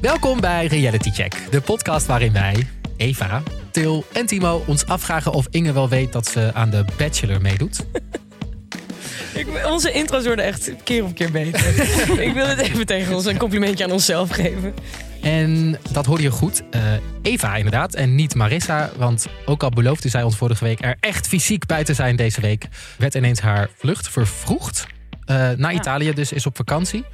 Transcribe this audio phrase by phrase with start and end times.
[0.00, 2.66] Welkom bij Reality Check, de podcast waarin wij,
[2.96, 7.40] Eva, Til en Timo ons afvragen of Inge wel weet dat ze aan de Bachelor
[7.40, 7.80] meedoet.
[9.34, 11.66] Ik, onze intro's worden echt keer op keer beter.
[12.28, 14.74] ik wil het even tegen ons een complimentje aan onszelf geven.
[15.22, 16.62] En dat hoorde je goed.
[16.70, 16.82] Eh,
[17.22, 18.90] Eva inderdaad en niet Marissa.
[18.96, 22.40] Want ook al beloofde zij ons vorige week er echt fysiek bij te zijn deze
[22.40, 22.68] week...
[22.98, 24.86] werd ineens haar vlucht vervroegd.
[25.30, 27.04] Uh, naar Italië, dus is op vakantie.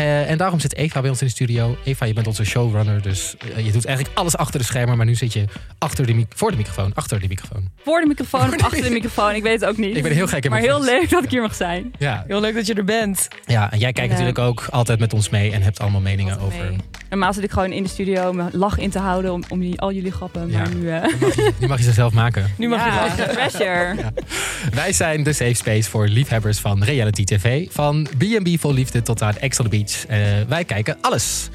[0.00, 1.76] Uh, en daarom zit Eva bij ons in de studio.
[1.84, 4.96] Eva, je bent onze showrunner, dus uh, je doet eigenlijk alles achter de schermen.
[4.96, 5.44] Maar nu zit je
[5.78, 7.68] achter de voor de microfoon, achter de microfoon.
[7.84, 9.34] Voor de microfoon, voor de achter de microfoon.
[9.34, 9.96] Ik weet het ook niet.
[9.96, 11.92] Ik ben heel gek in Maar heel leuk dat ik hier mag zijn.
[11.98, 12.24] Ja.
[12.26, 13.28] Heel leuk dat je er bent.
[13.46, 16.64] Ja, en jij kijkt natuurlijk ook altijd met ons mee en hebt allemaal meningen over...
[16.64, 16.76] Mee.
[17.10, 19.92] Normaal zit ik gewoon in de studio mijn lach in te houden om, om al
[19.92, 20.50] jullie grappen.
[20.50, 21.02] Maar nu, uh...
[21.20, 22.50] mag je, nu mag je ze zelf maken.
[22.58, 23.94] Nu mag ja, je pressure.
[23.98, 24.12] Ja.
[24.74, 27.66] Wij zijn de safe space voor liefhebbers van reality tv.
[27.70, 29.89] Van B&B vol liefde tot aan Ex on the Beach.
[30.10, 30.16] Uh,
[30.48, 31.48] wij kijken alles.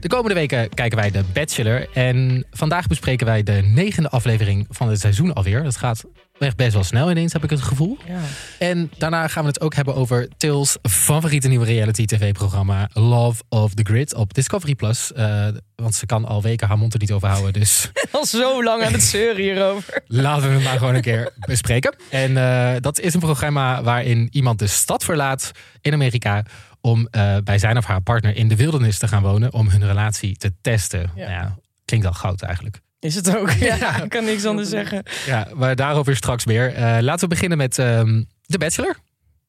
[0.00, 1.88] De komende weken kijken wij The Bachelor.
[1.92, 5.62] En vandaag bespreken wij de negende aflevering van het seizoen alweer.
[5.62, 6.04] Dat gaat
[6.38, 7.96] echt best wel snel ineens, heb ik het gevoel.
[8.06, 8.20] Ja.
[8.58, 13.74] En daarna gaan we het ook hebben over Tils favoriete nieuwe reality tv-programma Love of
[13.74, 15.12] the Grid op Discovery Plus.
[15.16, 17.52] Uh, want ze kan al weken haar mond er niet over houden.
[17.52, 20.02] Dus al zo lang aan het zeuren hierover.
[20.06, 21.94] Laten we het maar gewoon een keer bespreken.
[22.10, 26.44] En uh, dat is een programma waarin iemand de stad verlaat in Amerika
[26.82, 29.86] om uh, bij zijn of haar partner in de wildernis te gaan wonen om hun
[29.86, 31.10] relatie te testen.
[31.14, 31.28] Ja.
[31.28, 32.80] Nou ja, klinkt al goud eigenlijk.
[32.98, 33.50] Is het ook?
[33.60, 35.02] Ja, ik kan niks anders zeggen.
[35.26, 36.78] Ja, maar daarover straks meer.
[36.78, 38.96] Uh, laten we beginnen met um, The Bachelor.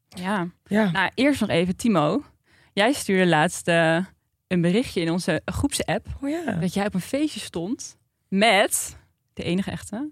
[0.10, 0.48] Ja.
[0.66, 2.24] ja, nou eerst nog even Timo.
[2.74, 4.06] Jij stuurde laatst uh,
[4.48, 6.08] een berichtje in onze groepsapp.
[6.22, 6.52] Oh ja.
[6.52, 8.98] Dat jij op een feestje stond met
[9.34, 10.12] de enige echte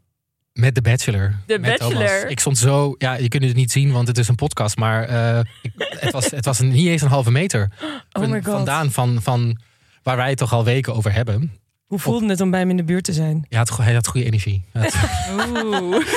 [0.53, 1.35] met The Bachelor.
[1.47, 1.91] The Bachelor.
[1.91, 2.23] Thomas.
[2.27, 5.09] Ik stond zo, ja, je kunt het niet zien, want het is een podcast, maar
[5.09, 7.71] uh, ik, het was, het was een, niet eens een halve meter
[8.11, 8.53] oh my God.
[8.53, 9.57] vandaan van, van
[10.03, 11.59] waar wij het toch al weken over hebben.
[11.85, 13.45] Hoe voelde het om bij hem in de buurt te zijn?
[13.49, 14.63] Ja, het, hij had goede energie.
[15.53, 16.05] Oeh.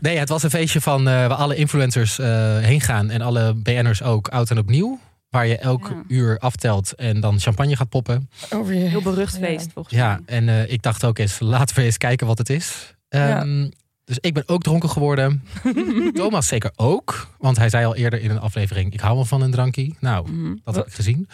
[0.00, 3.54] Nee, het was een feestje van uh, waar alle influencers uh, heen gaan en alle
[3.54, 4.98] BN'ers ook, oud en opnieuw.
[5.30, 6.02] Waar je elk ja.
[6.08, 8.30] uur aftelt en dan champagne gaat poppen.
[8.50, 8.80] Over je.
[8.80, 9.70] Heel berucht feest, ja.
[9.72, 10.04] volgens mij.
[10.04, 12.94] Ja, en uh, ik dacht ook eens, laten we eens kijken wat het is.
[13.08, 13.68] Um, ja.
[14.08, 15.44] Dus ik ben ook dronken geworden.
[16.14, 17.28] Thomas zeker ook.
[17.38, 19.92] Want hij zei al eerder in een aflevering: Ik hou wel van een drankje.
[20.00, 20.60] Nou, mm.
[20.64, 21.28] dat heb ik gezien.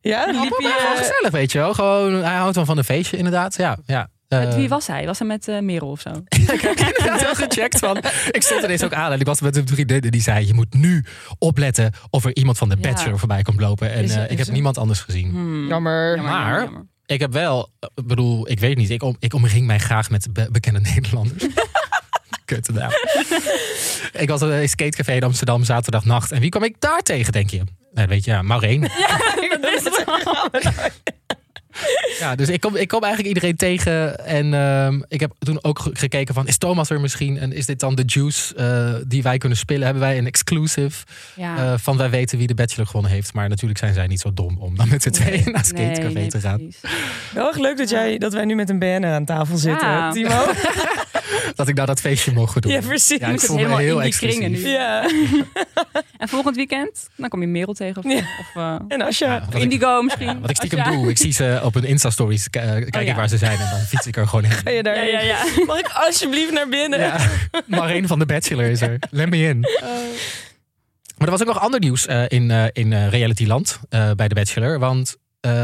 [0.00, 0.74] Ja, liep je...
[0.78, 1.74] Gewoon gezellig, weet je wel.
[1.74, 3.56] Gewoon, hij houdt wel van een feestje, inderdaad.
[3.56, 4.08] Ja, ja.
[4.28, 5.06] Met wie was hij?
[5.06, 6.10] Was hij met uh, Merel of zo?
[6.28, 7.78] ik heb inderdaad wel gecheckt.
[7.78, 7.96] Van,
[8.30, 10.46] ik stond ineens ook aan en ik was met een vriendin die zei...
[10.46, 11.04] je moet nu
[11.38, 13.18] opletten of er iemand van de Bachelor ja.
[13.18, 13.92] voorbij komt lopen.
[13.92, 15.30] En uh, ik heb niemand anders gezien.
[15.30, 15.68] Hmm.
[15.68, 16.16] Jammer.
[16.16, 16.32] jammer.
[16.32, 16.86] Maar jammer.
[17.06, 17.70] ik heb wel...
[17.94, 18.90] Ik bedoel, ik weet niet.
[18.90, 21.46] Ik, om, ik omring mij graag met be bekende Nederlanders.
[24.22, 26.32] Ik was in een skatecafé in Amsterdam zaterdagnacht.
[26.32, 27.62] En wie kwam ik daar tegen, denk je?
[27.92, 28.80] Nou, weet je, ja, Maureen.
[28.98, 30.04] Ja, dat is het.
[32.18, 34.26] Ja, dus ik kom, ik kom eigenlijk iedereen tegen.
[34.26, 36.46] En uh, ik heb toen ook gekeken van...
[36.46, 37.38] is Thomas er misschien?
[37.38, 39.84] En is dit dan de juice uh, die wij kunnen spelen?
[39.84, 41.04] Hebben wij een exclusive
[41.36, 41.56] ja.
[41.56, 43.34] uh, van wij weten wie de Bachelor gewonnen heeft?
[43.34, 46.02] Maar natuurlijk zijn zij niet zo dom om dan met z'n tweeën nee, naar Skatecafé
[46.02, 46.72] nee, nee, te gaan.
[47.32, 50.12] Wel erg leuk dat, jij, dat wij nu met een BN'er aan tafel zitten, ja.
[50.12, 50.44] Timo.
[51.54, 52.72] dat ik daar dat feestje mocht doen.
[52.72, 53.18] Ja, precies.
[53.18, 54.68] Ja, ik voel me heel in die kringen nu.
[54.68, 55.10] Ja.
[56.18, 58.04] en volgend weekend, dan kom je Merel tegen.
[58.04, 58.18] Of, ja.
[58.18, 59.46] of uh, en Asja.
[59.50, 60.40] Ja, Indigo ik, misschien.
[60.40, 63.14] Wat ik stiekem doe, ik zie ze op hun Insta-stories kijken oh, ja.
[63.14, 63.58] waar ze zijn.
[63.58, 64.52] En dan fiets ik er gewoon heen.
[64.52, 64.96] Ga je daar?
[64.96, 65.44] Ja, ja, ja.
[65.66, 66.98] Mag ik alsjeblieft naar binnen?
[66.98, 67.16] Ja.
[67.66, 68.98] Maar een van de Bachelor is er.
[69.10, 69.56] Let me in.
[69.56, 69.88] Uh.
[71.16, 74.34] Maar er was ook nog ander nieuws uh, in, uh, in uh, Realityland bij de
[74.34, 74.78] Bachelor.
[74.78, 75.16] Want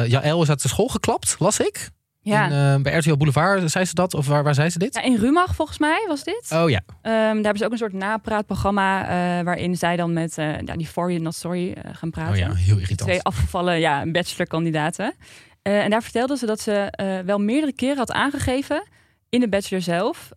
[0.07, 1.91] Jaël is uit de school geklapt, las ik.
[2.23, 2.45] Ja.
[2.45, 4.15] In, uh, bij RTL Boulevard zei ze dat?
[4.15, 4.95] Of waar, waar zei ze dit?
[4.95, 6.51] Ja, in Rumach volgens mij was dit.
[6.55, 6.83] Oh ja.
[6.87, 9.03] Um, daar hebben ze ook een soort napraatprogramma...
[9.03, 12.33] Uh, waarin zij dan met uh, ja, die For You Not Sorry gaan praten.
[12.33, 13.01] Oh ja, heel irritant.
[13.01, 15.15] Twee afgevallen ja, bachelorkandidaten.
[15.63, 16.93] en daar vertelde ze dat ze
[17.25, 18.83] wel meerdere keren had aangegeven...
[19.29, 20.29] in de bachelor zelf...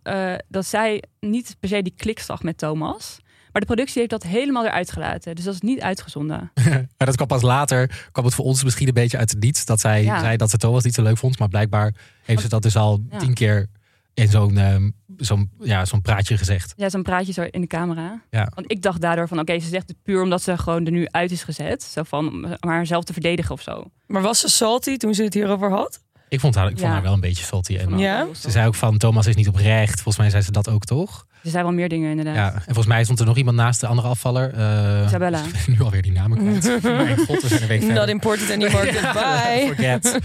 [0.47, 3.21] dat zij niet per se die klik zag met Thomas...
[3.53, 5.35] Maar de productie heeft dat helemaal eruit gelaten.
[5.35, 6.51] Dus dat is niet uitgezonden.
[6.97, 8.07] maar dat kwam pas later.
[8.11, 9.65] kwam het voor ons misschien een beetje uit het niets.
[9.65, 10.19] Dat zij ja.
[10.19, 11.39] zei dat ze Thomas niet zo leuk vond.
[11.39, 13.17] Maar blijkbaar heeft ze dat dus al ja.
[13.17, 13.67] tien keer
[14.13, 16.73] in zo'n um, zo'n ja, zo'n praatje gezegd.
[16.75, 18.21] Ja, zo'n praatje zo in de camera.
[18.29, 18.51] Ja.
[18.55, 19.39] Want ik dacht daardoor van...
[19.39, 21.83] oké, okay, ze zegt het puur omdat ze gewoon er nu uit is gezet.
[21.83, 23.83] Zo van om haarzelf te verdedigen of zo.
[24.07, 26.01] Maar was ze salty toen ze het hierover had?
[26.33, 26.93] Ik vond haar, ik vond Ja.
[26.93, 27.75] haar wel een beetje salty.
[27.77, 28.27] En Ja?
[28.39, 29.93] Ze zei ook van Thomas is niet oprecht.
[29.93, 31.25] Volgens mij zei ze dat ook toch?
[31.43, 32.35] Er zijn wel meer dingen inderdaad.
[32.35, 32.53] Ja.
[32.53, 34.53] En volgens mij stond er nog iemand naast de andere afvaller.
[34.53, 35.41] eh, Isabella.
[35.67, 36.83] Nu alweer die namen kwijt.
[36.83, 37.97] Mijn god, we zijn een week verder.
[37.97, 38.93] Not important anymore.
[38.93, 39.63] Goodbye.
[39.67, 40.19] Forget.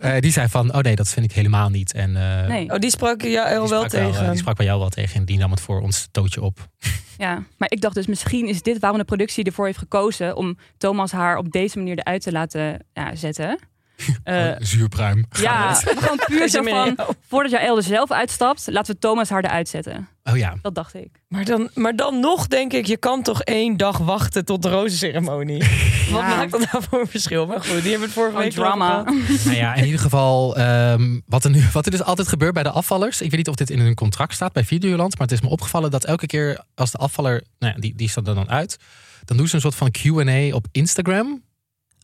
[0.00, 1.92] Eh, die zei van, oh nee, dat vind ik helemaal niet.
[1.92, 2.70] En, eh, Nee.
[2.72, 4.28] Oh, die sprak jou die wel tegen.
[4.30, 6.66] die sprak bij jou wel tegen en die nam het voor ons tootje op.
[7.18, 10.58] Ja, maar ik dacht dus misschien is dit waarom de productie ervoor heeft gekozen om
[10.78, 13.58] Thomas haar op deze manier eruit te laten ja, zetten.
[14.24, 15.26] Eh, Oh, zuurpruim.
[15.30, 16.96] Ja, gewoon puur zo van,
[17.28, 20.08] voordat jouw elder zelf uitstapt, laten we Thomas haar eruit zetten.
[20.24, 20.54] Oh ja.
[20.62, 21.08] Dat dacht ik.
[21.28, 24.68] Maar dan, maar dan nog denk ik, je kan toch één dag wachten tot de
[24.68, 25.62] rozenceremonie.
[26.12, 27.46] Wat maakt dat nou voor een verschil?
[27.46, 29.02] Maar goed, die hebben het vorige Gewoon week drama.
[29.44, 32.62] Nou ja, in ieder geval, ehm, wat, er nu, wat er dus altijd gebeurt bij
[32.62, 33.20] de afvallers.
[33.20, 35.18] Ik weet niet of dit in hun contract staat bij Videoland.
[35.18, 38.08] Maar het is me opgevallen dat elke keer als de afvaller, nou ja, die, die
[38.08, 38.76] staat er dan uit.
[39.24, 41.42] Dan doen ze een soort van QA op Instagram.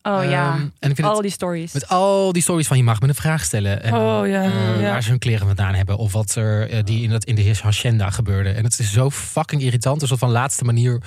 [0.06, 1.72] Oh ja, Ehm, en ik vind al het die stories.
[1.72, 3.82] met al die stories van je mag me een vraag stellen.
[3.82, 4.90] En, Oh ja, eh, ja.
[4.90, 5.96] Waar ze hun kleren vandaan hebben.
[5.96, 8.50] Of wat er eh, die in, dat, in de hacienda gebeurde.
[8.50, 10.02] En het is zo fucking irritant.
[10.02, 11.02] Een soort van laatste manier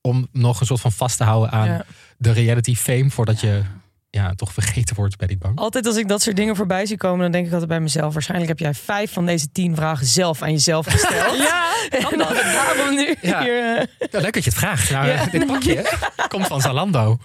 [0.00, 1.84] om nog een soort van vast te houden aan Ja.
[2.18, 3.10] de reality fame.
[3.10, 3.62] Voordat je
[4.10, 5.58] ja, toch vergeten wordt bij die bank.
[5.58, 8.12] Altijd als ik dat soort dingen voorbij zie komen, dan denk ik altijd bij mezelf.
[8.12, 11.36] Waarschijnlijk heb jij vijf van deze tien vragen zelf aan jezelf gesteld.
[11.48, 13.42] ja, en het daarom nu Ja.
[13.42, 13.76] hier...
[13.78, 14.90] eh, Ja, leuk dat je het vraagt.
[14.90, 15.26] Nou, Ja.
[15.26, 15.98] Dit pakje
[16.28, 17.18] komt van Zalando.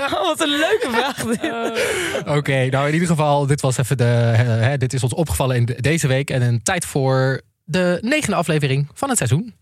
[0.00, 2.28] oh, wat een leuke vraag dit.
[2.36, 4.04] Oké, nou in ieder geval, dit was even de.
[4.04, 6.30] hè, dit is ons opgevallen in de- deze week.
[6.30, 9.54] En een tijd voor de negende aflevering van het seizoen.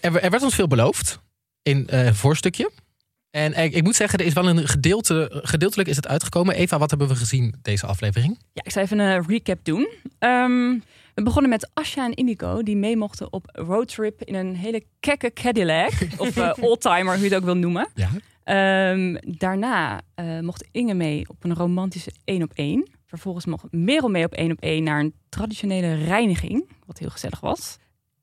[0.00, 1.20] Er, er- er werd ons veel beloofd
[1.62, 2.70] in het voorstukje.
[3.30, 6.54] En ik, ik moet zeggen, er is wel een gedeelte, gedeeltelijk is het uitgekomen.
[6.54, 8.38] Eva, wat hebben we gezien deze aflevering?
[8.52, 9.88] Ja, ik zal even een recap doen.
[10.18, 10.78] Ehm,
[11.14, 15.32] we begonnen met Asha en Indigo, die mee mochten op roadtrip in een hele kekke
[15.32, 15.92] Cadillac.
[16.18, 17.88] of eh, oldtimer, hoe je het ook wil noemen.
[17.94, 18.08] Ja.
[18.44, 22.88] Ehm, daarna eh, mocht Inge mee op een romantische één op één.
[23.06, 27.40] Vervolgens mocht Merel mee op één op één naar een traditionele reiniging, wat heel gezellig
[27.40, 27.76] was.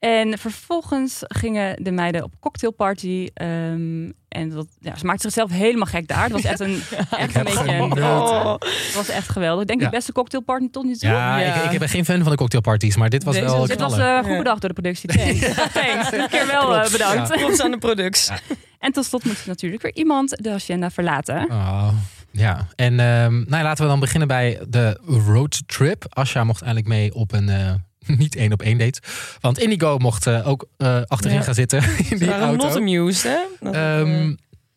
[0.03, 3.29] En vervolgens gingen de meiden op cocktailparty.
[3.33, 6.23] ehm, en dat, ja, ze maakten zichzelf helemaal gek daar.
[6.23, 7.81] Het was echt een, echt een beetje...
[8.03, 8.51] Oh.
[8.59, 9.61] Het was echt geweldig.
[9.61, 9.85] Ik denk Ja.
[9.89, 11.09] de beste cocktailparty tot nu toe.
[11.09, 11.63] Ja, Ja.
[11.63, 13.97] Ik, ik ben geen fan van de cocktailparties, maar dit was Deze wel Dit was
[13.97, 15.09] eh, goed bedacht door de productie.
[15.09, 15.39] Thanks.
[15.81, 16.11] Thanks.
[16.11, 17.29] Een keer wel eh, bedankt.
[17.31, 18.27] Props aan de products.
[18.27, 18.37] Ja.
[18.79, 21.45] En tot slot moet natuurlijk weer iemand de agenda verlaten.
[21.51, 21.89] Oh,
[22.31, 26.05] ja, en ehm, nou, ja, laten we dan beginnen bij de roadtrip.
[26.09, 27.71] Asja mocht eigenlijk mee op een eh,
[28.17, 29.01] niet één op één date.
[29.39, 31.43] Want Indigo mocht eh, ook eh, achterin Ja.
[31.43, 32.65] gaan zitten in die waren auto.
[32.67, 33.69] not amused, hè?
[33.71, 34.35] Ehm,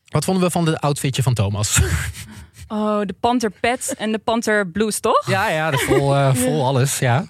[0.08, 1.78] wat vonden we van de outfitje van Thomas?
[2.68, 5.26] Oh, de Panther Pet en de Panther Blues, toch?
[5.30, 6.98] ja, ja, de vol, eh, vol alles.
[6.98, 7.26] Ja.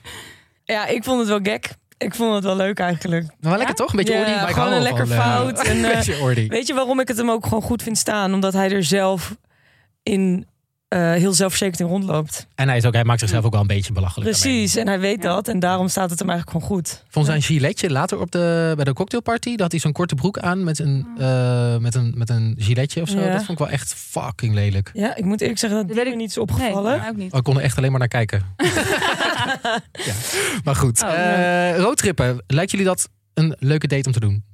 [0.65, 1.71] ja, ik vond het wel gek.
[1.99, 3.23] Ik vond het wel leuk eigenlijk.
[3.41, 3.91] Maar wel lekker toch?
[3.91, 6.49] Een beetje Ja, maar ik gewoon een lekker van, eh, fout en, eh.
[6.49, 8.35] Weet je waarom ik het hem ook gewoon goed vind staan?
[8.35, 9.37] Omdat hij er zelf
[10.03, 10.47] in
[10.89, 12.47] eh, heel zelfverzekerd in rondloopt.
[12.55, 14.31] En hij, is ook, hij maakt zichzelf ook wel een beetje belachelijk.
[14.33, 14.53] daarmee.
[14.59, 15.35] Precies, en hij weet Ja.
[15.35, 15.49] dat.
[15.49, 17.05] En daarom staat het hem eigenlijk gewoon goed.
[17.09, 19.51] Vond zijn giletje later op de, bij de cocktailparty.
[19.51, 23.03] Dat had hij zo'n korte broek aan met een, eh, met een, met een giletje
[23.03, 23.19] of zo.
[23.21, 23.27] Ja.
[23.27, 24.91] Dat vond ik wel echt fucking lelijk.
[24.93, 27.01] Ja, ik moet eerlijk zeggen dat Dat dit weet me ik- niet is opgevallen.
[27.01, 27.33] Nee, ook niet.
[27.33, 28.45] Oh, ik kon er echt alleen maar naar kijken.
[29.93, 30.13] ja.
[30.65, 32.43] Maar goed, Oh, Eh, roadtrippen.
[32.47, 34.45] Lijkt jullie dat een leuke date om te doen?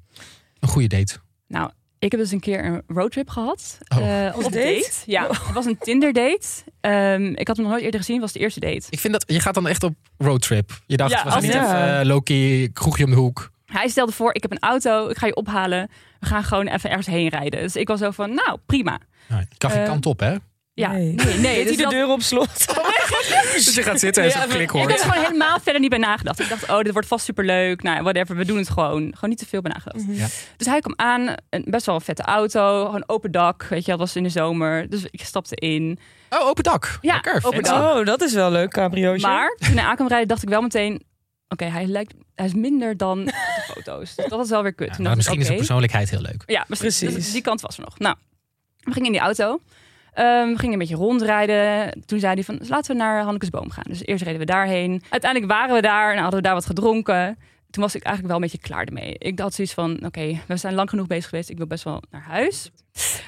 [0.60, 1.16] Een goede date?
[1.48, 1.70] Nou,
[2.04, 3.78] ik heb dus een keer een roadtrip gehad.
[3.96, 4.26] Oh.
[4.26, 4.56] Eh, op date?
[4.56, 4.90] date.
[5.06, 6.46] Ja, het was een Tinder date.
[6.80, 8.14] Ehm, ik had hem nog nooit eerder gezien.
[8.16, 8.86] Het was de eerste date.
[8.90, 10.70] Ik vind dat je gaat dan echt op roadtrip.
[10.86, 11.88] Je dacht, Ja, we gaan niet ja.
[11.88, 13.50] even uh, Loki, kroegje om de hoek.
[13.66, 15.88] Hij stelde voor, ik heb een auto, ik ga je ophalen.
[16.20, 17.60] We gaan gewoon even ergens heen rijden.
[17.60, 18.98] Dus ik was zo van, nou, prima.
[19.28, 20.34] Nou, je kan geen Eh, kant op, hè?
[20.74, 21.12] Ja, Nee.
[21.14, 21.64] nee, nee.
[21.64, 22.48] Dus hij de dat- deur op slot?
[23.54, 25.90] Dus je gaat zitten en Ja, zo'n klik Ik heb er gewoon helemaal verder niet
[25.90, 26.40] bij nagedacht.
[26.40, 27.82] Ik dacht, oh, dit wordt vast superleuk.
[27.82, 29.12] Nou, whatever, we doen het gewoon.
[29.14, 30.04] Gewoon niet te veel bij nagedacht.
[30.08, 30.26] Ja.
[30.56, 32.84] Dus hij kwam aan, een best wel een vette auto.
[32.84, 34.88] Gewoon open dak, weet je, dat was in de zomer.
[34.90, 35.98] Dus ik stapte in.
[36.30, 36.98] Oh, open dak.
[37.00, 37.96] Ja, Lekker, open dak.
[37.96, 39.26] Oh, dat is wel leuk, cabriootje.
[39.26, 41.02] Maar toen hij aan kwam rijden, dacht ik wel meteen...
[41.48, 43.32] Oké, hij lijkt, hij is minder dan de
[43.74, 44.14] foto's.
[44.14, 44.96] Dus dat was wel weer kut.
[44.98, 46.42] Ja, ik, misschien is zijn persoonlijkheid heel leuk.
[46.46, 46.98] Ja, precies.
[46.98, 47.14] Precies.
[47.14, 47.98] Dus die kant was er nog.
[47.98, 48.16] Nou,
[48.78, 49.60] we gingen in die auto.
[50.12, 51.92] Ehm, we gingen een beetje rondrijden.
[52.04, 53.84] Toen zei hij van, laten we naar Hannekesboom gaan.
[53.88, 55.02] Dus eerst reden we daarheen.
[55.10, 57.38] Uiteindelijk waren we daar en hadden we daar wat gedronken.
[57.70, 59.14] Toen was ik eigenlijk wel een beetje klaar ermee.
[59.18, 61.48] Ik had zoiets van, oké, we zijn lang genoeg bezig geweest.
[61.50, 62.70] Ik wil best wel naar huis.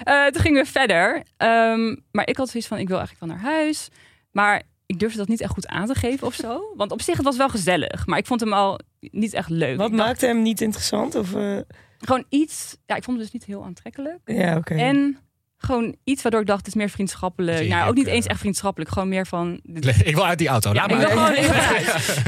[0.04, 1.22] Eh, toen gingen we verder.
[1.36, 3.88] Ehm, maar ik had zoiets van, ik wil eigenlijk wel naar huis.
[4.30, 6.62] Maar ik durfde dat niet echt goed aan te geven of zo.
[6.76, 8.06] Want op zich, het was wel gezellig.
[8.06, 9.76] Maar ik vond hem al niet echt leuk.
[9.76, 11.14] Wat dacht, maakte hem niet interessant?
[11.14, 11.58] Of, eh,
[11.98, 12.76] Gewoon iets...
[12.86, 14.18] Ja, ik vond hem dus niet heel aantrekkelijk.
[14.24, 14.74] Ja, oké.
[14.74, 15.18] En
[15.64, 17.58] gewoon iets waardoor ik dacht, het is meer vriendschappelijk.
[17.58, 18.90] Je Nou, ook niet eens echt vriendschappelijk.
[18.90, 19.60] Gewoon meer van...
[20.04, 20.72] Ik wil uit die auto.
[20.72, 21.06] Ja, Laat ik maar.
[21.06, 22.18] wil gewoon even naar huis.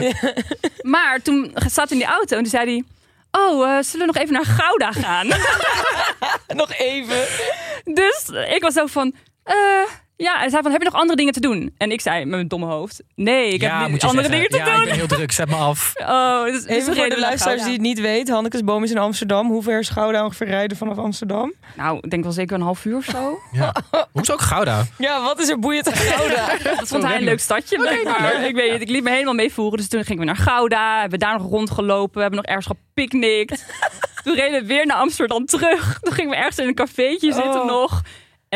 [0.82, 2.84] Maar toen zat in die auto en toen zei hij...
[3.30, 5.26] Oh, eh, zullen we nog even naar Gouda gaan?
[6.62, 7.24] Nog even.
[7.84, 9.14] dus ik was ook van...
[9.42, 9.54] eh,
[10.18, 11.74] Ja, en zei van, heb je nog andere dingen te doen?
[11.78, 14.48] En ik zei met mijn domme hoofd, nee, ik ja, heb moet je andere zeggen.
[14.50, 14.82] dingen te ja, doen.
[14.82, 15.92] ik ben heel druk, zet me af.
[16.06, 18.34] Oh, dus, dus Even voor de luisteraars die het niet weten.
[18.34, 19.46] Hannekes Boom is in Amsterdam.
[19.50, 21.52] Hoe ver is Gouda ongeveer rijden vanaf Amsterdam?
[21.76, 23.38] Nou, ik denk wel zeker een half uur of zo.
[23.52, 23.74] Ja.
[24.12, 24.84] Hoezo ook Gouda?
[24.98, 26.46] Ja, wat is er boeiend aan Gouda?
[26.76, 27.76] Dat vond hij een leuk stadje.
[27.76, 28.44] blijkbaar.
[28.46, 29.78] Ik weet het, ik liet me helemaal meevoeren.
[29.78, 32.66] Dus toen gingen we naar Gouda, hebben we daar nog rondgelopen, we hebben nog ergens
[32.66, 33.64] gepicnict.
[34.24, 35.98] toen reden we weer naar Amsterdam terug.
[36.00, 37.66] Toen gingen we ergens in een cafeetje zitten Oh.
[37.66, 38.02] nog.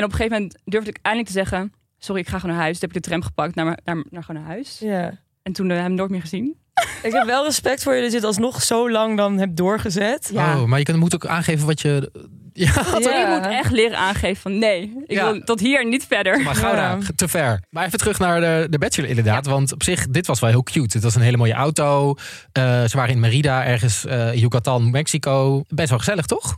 [0.01, 1.73] En op een gegeven moment durfde ik eindelijk te zeggen...
[1.99, 2.79] Sorry, ik ga gewoon naar huis.
[2.79, 4.79] Toen heb ik de tram gepakt naar, naar, naar, gewoon naar huis.
[4.79, 5.19] Ja.
[5.43, 6.57] En toen uh, hem nooit meer gezien.
[7.03, 10.31] Ik heb wel respect voor je dat je het alsnog zo lang dan hebt doorgezet.
[10.33, 10.61] Ja.
[10.61, 12.11] Oh, maar je kunt, moet ook aangeven wat je...
[12.53, 13.33] Ja, Ja.
[13.35, 15.33] Ik moet echt leren aangeven van nee, ik Ja.
[15.33, 16.41] wil tot hier en niet verder.
[16.43, 16.99] maar Gouda, Ja.
[17.17, 17.63] te ver.
[17.71, 19.47] Maar even terug naar de, de Bachelor inderdaad.
[19.47, 20.97] Want op zich, dit was wel heel cute.
[20.97, 22.15] Het was een hele mooie auto.
[22.53, 25.63] Eh, ze waren in Merida, ergens eh Yucatan, Mexico.
[25.69, 26.57] Best wel gezellig, toch?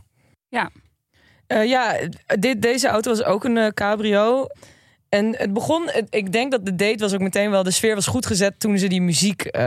[1.47, 1.95] Eh, ja,
[2.39, 4.47] dit, deze auto was ook een eh, cabrio.
[5.13, 7.95] En het begon, het- ik denk dat de date was ook meteen wel, de sfeer
[7.95, 9.61] was goed gezet toen ze die muziek eh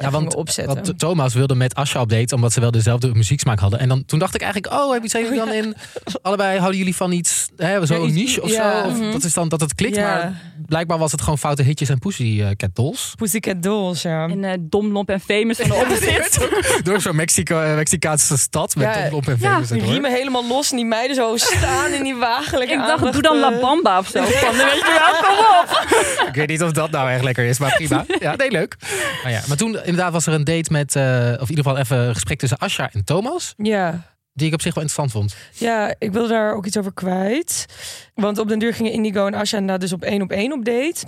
[0.00, 0.74] Ja, want, opzetten.
[0.74, 3.78] want Thomas wilde met Asja op date, omdat ze wel dezelfde muzieksmaak hadden.
[3.80, 5.74] En dan, toen dacht ik eigenlijk, oh, heb je zijn jullie dan in?
[6.22, 8.82] Allebei houden jullie van iets, hè, zo'n Ja, iets- niche of ja.
[8.82, 8.88] zo?
[8.88, 9.10] Of Mhm.
[9.12, 10.02] dat is dan dat het klikt, Ja.
[10.14, 13.12] maar blijkbaar was het gewoon foute hitjes en Pussycat Dolls.
[13.16, 14.28] Pussycat Dolls, ja.
[14.28, 16.48] En eh Dom, Lomp en Famous van de opzet.
[16.86, 19.92] Door zo'n Mexico, eh, Mexicaanse stad met Ja, ja, op en ja, famous Die erdoor.
[19.92, 23.22] riemen helemaal los en die meiden zo staan in die wagelijke Ik dacht, aandacht, doe
[23.22, 23.40] dan eh.
[23.40, 24.22] La Bamba of zo.
[24.22, 25.68] Van, wel, kom op.
[26.30, 28.04] Ik weet niet of dat nou echt lekker is, maar prima.
[28.20, 28.76] Ja, nee, leuk.
[29.22, 31.02] Maar, ja, maar toen inderdaad was er een date met, eh,
[31.40, 33.54] of in ieder geval even een gesprek tussen Asja en Thomas.
[33.56, 34.02] Ja.
[34.32, 35.36] Die ik op zich wel interessant vond.
[35.58, 37.66] Ja, ik wilde daar ook iets over kwijt.
[38.14, 40.64] Want op den duur gingen Indigo en Asha inderdaad dus op één op één op
[40.64, 41.06] date.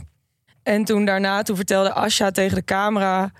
[0.63, 3.33] En toen daarna, toen vertelde Asha tegen de camera...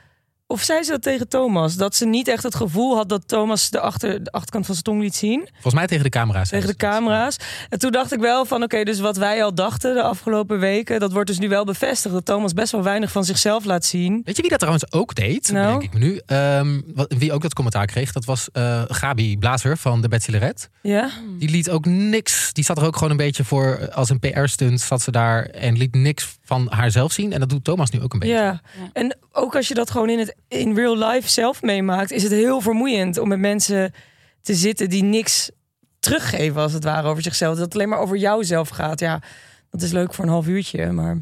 [0.53, 1.75] Of zei ze dat tegen Thomas?
[1.77, 4.87] Dat ze niet echt het gevoel had dat Thomas de, achter, de achterkant van zijn
[4.87, 5.49] tong liet zien.
[5.53, 6.49] Volgens mij tegen de camera's.
[6.49, 7.37] Tegen de camera's.
[7.69, 11.01] En toen dacht ik wel van, oké, dus wat wij al dachten de afgelopen weken...
[11.01, 12.15] dat wordt dus nu wel bevestigd.
[12.15, 14.21] Dat Thomas best wel weinig van zichzelf laat zien.
[14.25, 15.53] Weet je wie dat trouwens ook deed?
[15.53, 15.69] Nou?
[15.71, 16.21] Denk ik me nu.
[16.27, 20.69] Ehm, wat- wie ook dat commentaar kreeg, dat was eh, Gabi Blazer van de Bachelorette.
[20.83, 21.11] Ja?
[21.39, 22.53] Die liet ook niks.
[22.53, 24.81] Die zat er ook gewoon een beetje voor eh, als een PR-stunt.
[24.81, 27.33] Zat ze daar en liet niks van haarzelf zien.
[27.33, 28.35] En dat doet Thomas nu ook een beetje.
[28.35, 28.61] Ja.
[28.93, 32.33] En ook als je dat gewoon in, het, in real life zelf meemaakt, is het
[32.33, 33.93] heel vermoeiend om met mensen
[34.41, 35.51] te zitten die niks
[36.01, 37.55] teruggeven, als het ware, over zichzelf.
[37.57, 39.01] Dat het alleen maar over jou zelf gaat.
[39.01, 39.21] Ja,
[39.71, 41.19] dat is leuk voor een half uurtje, maar.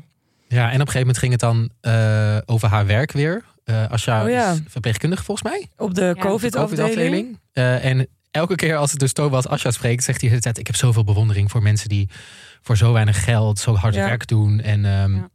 [0.48, 3.44] Ja, en op een gegeven moment ging het dan eh, over haar werk weer.
[3.64, 4.52] Eh Asja Oh ja.
[4.52, 5.68] is verpleegkundige volgens mij.
[5.76, 7.38] Op de Ja, COVID-afdeling.
[7.52, 10.58] Eh, en elke keer als het dus Thomas Asja spreekt, zegt hij de hele tijd...
[10.58, 12.08] ik heb zoveel bewondering voor mensen die
[12.62, 14.04] voor zo weinig geld zo hard Ja.
[14.06, 14.60] werk doen.
[14.60, 15.28] En ehm, Ja.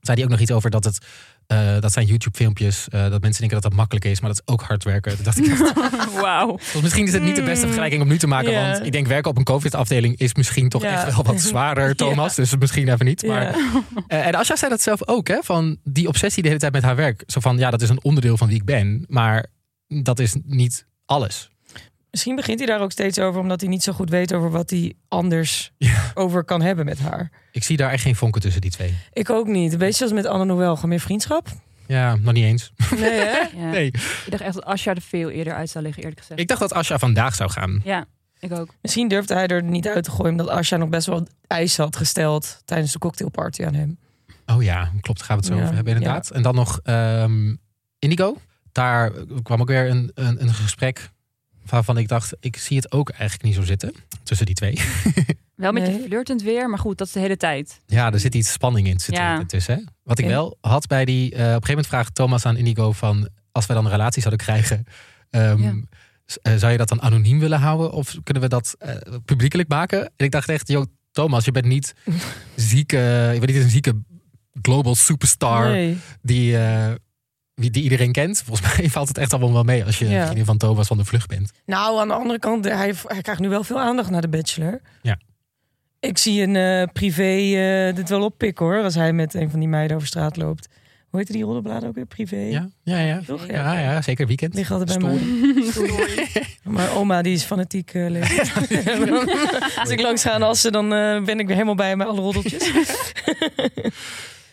[0.00, 0.98] zei hij ook nog iets over dat het...
[1.46, 4.52] eh, dat zijn YouTube-filmpjes, eh, dat mensen denken dat dat makkelijk is, maar dat is
[4.52, 5.14] ook hard werken.
[5.14, 5.74] Toen dacht ik, echt,
[6.72, 9.06] dus misschien is het niet de beste vergelijking om nu te maken, want ik denk
[9.06, 12.34] werken op een COVID-afdeling is misschien toch echt wel wat zwaarder, Thomas.
[12.34, 13.26] Dus misschien even niet.
[13.26, 13.46] Maar
[14.06, 15.38] eh, en Asja zei dat zelf ook, hè?
[15.42, 17.22] Van die obsessie de hele tijd met haar werk.
[17.26, 19.04] Zo van, ja, dat is een onderdeel van wie ik ben.
[19.08, 19.46] Maar
[19.88, 21.50] dat is niet alles.
[22.16, 24.70] Misschien begint hij daar ook steeds over, omdat hij niet zo goed weet over wat
[24.70, 26.10] hij anders Ja.
[26.14, 27.30] over kan hebben met haar.
[27.52, 28.94] Ik zie daar echt geen vonken tussen die twee.
[29.12, 29.72] Ik ook niet.
[29.72, 31.48] Een beetje zoals met Anne Noël, gewoon meer vriendschap.
[31.86, 32.72] Ja, nog niet eens.
[32.98, 33.38] Nee, hè?
[33.58, 33.70] Ja.
[33.70, 33.86] Nee.
[33.86, 36.40] Ik dacht echt dat Asja er veel eerder uit zou liggen, eerlijk gezegd.
[36.40, 37.80] Ik dacht dat Asja vandaag zou gaan.
[37.84, 38.04] Ja,
[38.38, 38.74] ik ook.
[38.82, 41.96] Misschien durfde hij er niet uit te gooien, omdat Asja nog best wel eisen had
[41.96, 43.98] gesteld tijdens de cocktailparty aan hem.
[44.46, 45.22] Oh ja, klopt.
[45.22, 45.62] Gaan we het zo Ja.
[45.62, 46.30] over hebben inderdaad.
[46.30, 47.54] En dan nog ehm,
[47.98, 48.36] Indigo.
[48.72, 51.10] Daar kwam ook weer een, een, een gesprek
[51.70, 52.32] waarvan ik dacht...
[52.40, 53.92] ik zie het ook eigenlijk niet zo zitten
[54.22, 54.78] tussen die twee.
[55.54, 55.92] Wel met Nee.
[55.92, 57.80] je flirtend weer, maar goed, dat is de hele tijd.
[57.86, 59.38] Ja, er zit iets spanning in zit Ja.
[59.38, 59.74] er tussen.
[59.74, 59.82] Hè?
[60.02, 61.24] Wat ik wel had bij die...
[61.30, 63.28] eh, op een gegeven moment vraagt Thomas aan Indigo van...
[63.52, 64.84] als we dan een relatie zouden krijgen...
[65.30, 65.74] ehm, Ja.
[66.42, 67.92] eh, zou je dat dan anoniem willen houden?
[67.92, 68.94] Of kunnen we dat eh,
[69.24, 70.00] publiekelijk maken?
[70.16, 71.94] En ik dacht echt, joh, Thomas, je bent niet
[72.54, 72.96] zieke...
[73.32, 73.94] je bent niet een zieke
[74.62, 75.98] global superstar Nee.
[76.22, 76.92] die, eh,
[77.56, 78.42] die iedereen kent.
[78.46, 80.24] Volgens mij valt het echt allemaal wel mee als je Ja.
[80.24, 81.50] vriendin van Thomas van de vlucht bent.
[81.66, 84.80] Nou, aan de andere kant, hij, hij krijgt nu wel veel aandacht naar de Bachelor.
[85.02, 85.18] Ja.
[86.00, 89.58] Ik zie een eh, privé eh, dit wel oppikken hoor, als hij met een van
[89.58, 90.68] die meiden over straat loopt.
[91.06, 92.06] Hoe heette die roddelbladen ook weer?
[92.06, 92.36] Privé?
[92.36, 93.20] Ja, ja, ja.
[93.26, 93.46] Toch?
[93.46, 94.54] Ja, ja, zeker weekend.
[94.54, 95.18] Ligt altijd bij mij.
[96.74, 98.46] Maar oma die is fanatiek uh, lezen.
[99.80, 102.20] Als ik langs ga als ze, dan eh, ben ik weer helemaal bij met alle
[102.20, 102.70] roddeltjes.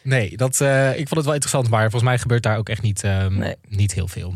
[0.04, 2.82] Nee, dat, eh, ik vond het wel interessant, maar volgens mij gebeurt daar ook echt
[2.82, 3.56] niet, ehm, Nee.
[3.68, 4.36] niet heel veel.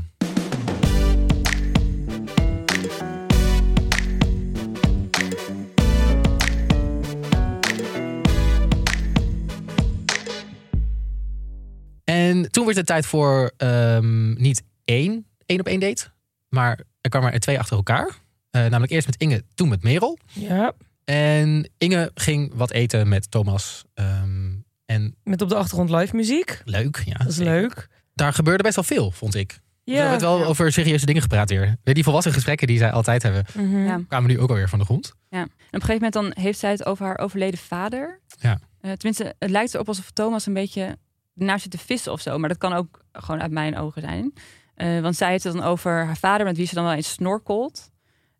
[12.04, 16.08] En toen werd het tijd voor ehm, niet één één op één date,
[16.50, 18.10] maar er kwamen er twee achter elkaar.
[18.52, 20.18] Eh, namelijk eerst met Inge, toen met Merel.
[20.34, 23.84] Ja, En Inge ging wat eten met Thomas.
[23.94, 24.47] Ehm,
[24.88, 26.62] en Met op de achtergrond live muziek.
[26.66, 27.14] leuk, ja.
[27.18, 27.54] Dat is zeker.
[27.54, 27.88] leuk.
[28.14, 29.60] Daar gebeurde best wel veel, vond ik.
[29.84, 29.98] We Ja.
[29.98, 31.78] hebben het wel over serieuze dingen gepraat weer.
[31.84, 33.86] Weer Die volwassen gesprekken die zij altijd hebben, Mhm.
[33.86, 34.02] Ja.
[34.08, 35.14] kwamen nu ook alweer van de grond.
[35.30, 38.20] En op een gegeven moment dan heeft zij het over haar overleden vader.
[38.40, 38.60] Ja.
[38.82, 40.98] Eh, tenminste, het lijkt erop alsof Thomas een beetje
[41.34, 42.38] naar zit te vissen of zo.
[42.38, 44.34] Maar dat kan ook gewoon uit mijn ogen zijn.
[44.76, 47.12] Eh, want zij heeft het dan over haar vader, met wie ze dan wel eens
[47.12, 47.90] snorkelt.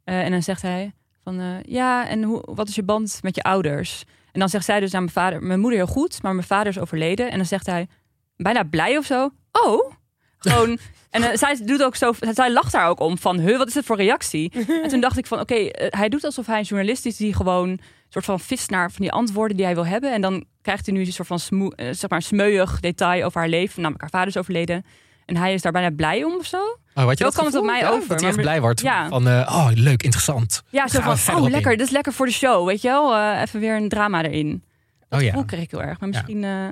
[0.04, 3.36] Eh, en dan zegt hij van, eh, ja, en hoe, wat is je band met
[3.36, 4.04] je ouders?
[4.38, 6.68] En dan zegt zij dus aan mijn vader, mijn moeder heel goed, maar mijn vader
[6.68, 7.32] is overleden.
[7.32, 7.88] En dan zegt hij,
[8.36, 9.30] bijna blij of zo.
[9.52, 9.92] Oh,
[10.38, 10.78] gewoon...
[11.10, 13.74] En eh, zij doet ook zo, zij lacht daar ook om van, huh, wat is
[13.74, 14.52] dit voor reactie?
[14.84, 17.34] En toen dacht ik van, oké, eh, hij doet alsof hij een journalist is die
[17.34, 20.14] gewoon een soort van vist naar van die antwoorden die hij wil hebben.
[20.14, 23.40] En dan krijgt hij nu een soort van smoe, eh, zeg maar smeuig detail over
[23.40, 23.76] haar leven.
[23.82, 24.86] Namelijk haar vader is overleden.
[25.26, 26.78] En hij is daar bijna blij om of zo.
[26.98, 28.82] Oh, had je kwam het op mij Ja, over, Dat hij echt blij wordt.
[28.82, 29.08] Ja.
[29.10, 30.64] Van, eh, oh, leuk, interessant.
[30.70, 33.16] Ja, zo van, oh lekker, dit is lekker voor de show, weet je wel.
[33.16, 34.64] Eh, even weer een drama erin.
[35.10, 35.44] Dat Oh ja.
[35.44, 36.00] kreeg ik heel erg.
[36.00, 36.68] Maar misschien eh,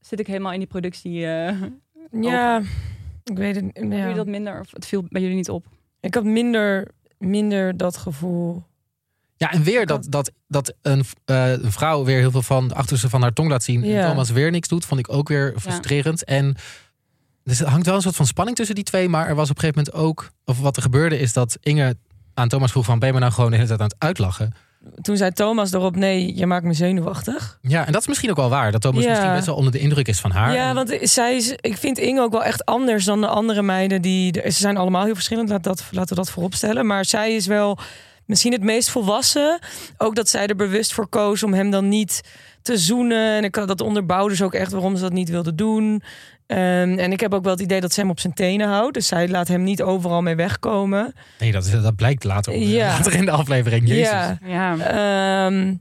[0.00, 1.26] zit ik helemaal in die productie.
[1.26, 1.56] eh
[2.10, 2.62] Ja,
[3.24, 3.64] ik weet het.
[3.74, 3.82] Ja.
[3.96, 4.60] jullie dat minder?
[4.60, 5.64] Of het viel bij jullie niet op?
[6.00, 6.88] Ik had minder,
[7.18, 8.62] minder dat gevoel.
[9.36, 12.74] Ja, en weer dat, dat, dat een, eh, een vrouw weer heel veel van de
[12.74, 13.84] achterste van haar tong laat zien.
[13.84, 14.00] Ja.
[14.02, 16.24] En Thomas weer niks doet, vond ik ook weer frustrerend.
[16.24, 16.56] En
[17.44, 19.08] dus er hangt wel een soort van spanning tussen die twee.
[19.08, 21.96] Maar er was op een gegeven moment ook, of wat er gebeurde, is dat Inge
[22.34, 24.54] aan Thomas vroeg van, ben je me nou gewoon de hele tijd aan het uitlachen?
[25.00, 27.58] Toen zei Thomas erop, nee, je maakt me zenuwachtig.
[27.60, 28.72] Ja, en dat is misschien ook wel waar.
[28.72, 29.10] Dat Thomas Ja.
[29.10, 30.52] misschien best wel onder de indruk is van haar.
[30.54, 33.62] Ja, En- want zij is, ik vind Inge ook wel echt anders dan de andere
[33.62, 34.02] meiden.
[34.02, 36.86] Die, ze zijn allemaal heel verschillend, laat dat, laten we dat vooropstellen.
[36.86, 37.78] Maar zij is wel
[38.26, 39.58] misschien het meest volwassen.
[39.96, 42.20] Ook dat zij er bewust voor koos om hem dan niet
[42.62, 43.36] te zoenen.
[43.36, 46.02] En ik had dat onderbouwde ze ook echt waarom ze dat niet wilde doen.
[46.46, 48.94] Ehm, en ik heb ook wel het idee dat ze hem op zijn tenen houdt.
[48.94, 51.14] Dus zij laat hem niet overal mee wegkomen.
[51.38, 52.88] Nee, dat, is, dat blijkt later, Ja.
[52.96, 53.88] later in de aflevering.
[53.88, 54.08] Jezus.
[54.08, 54.38] Ja.
[54.44, 54.76] Ja,
[55.46, 55.74] Ehm,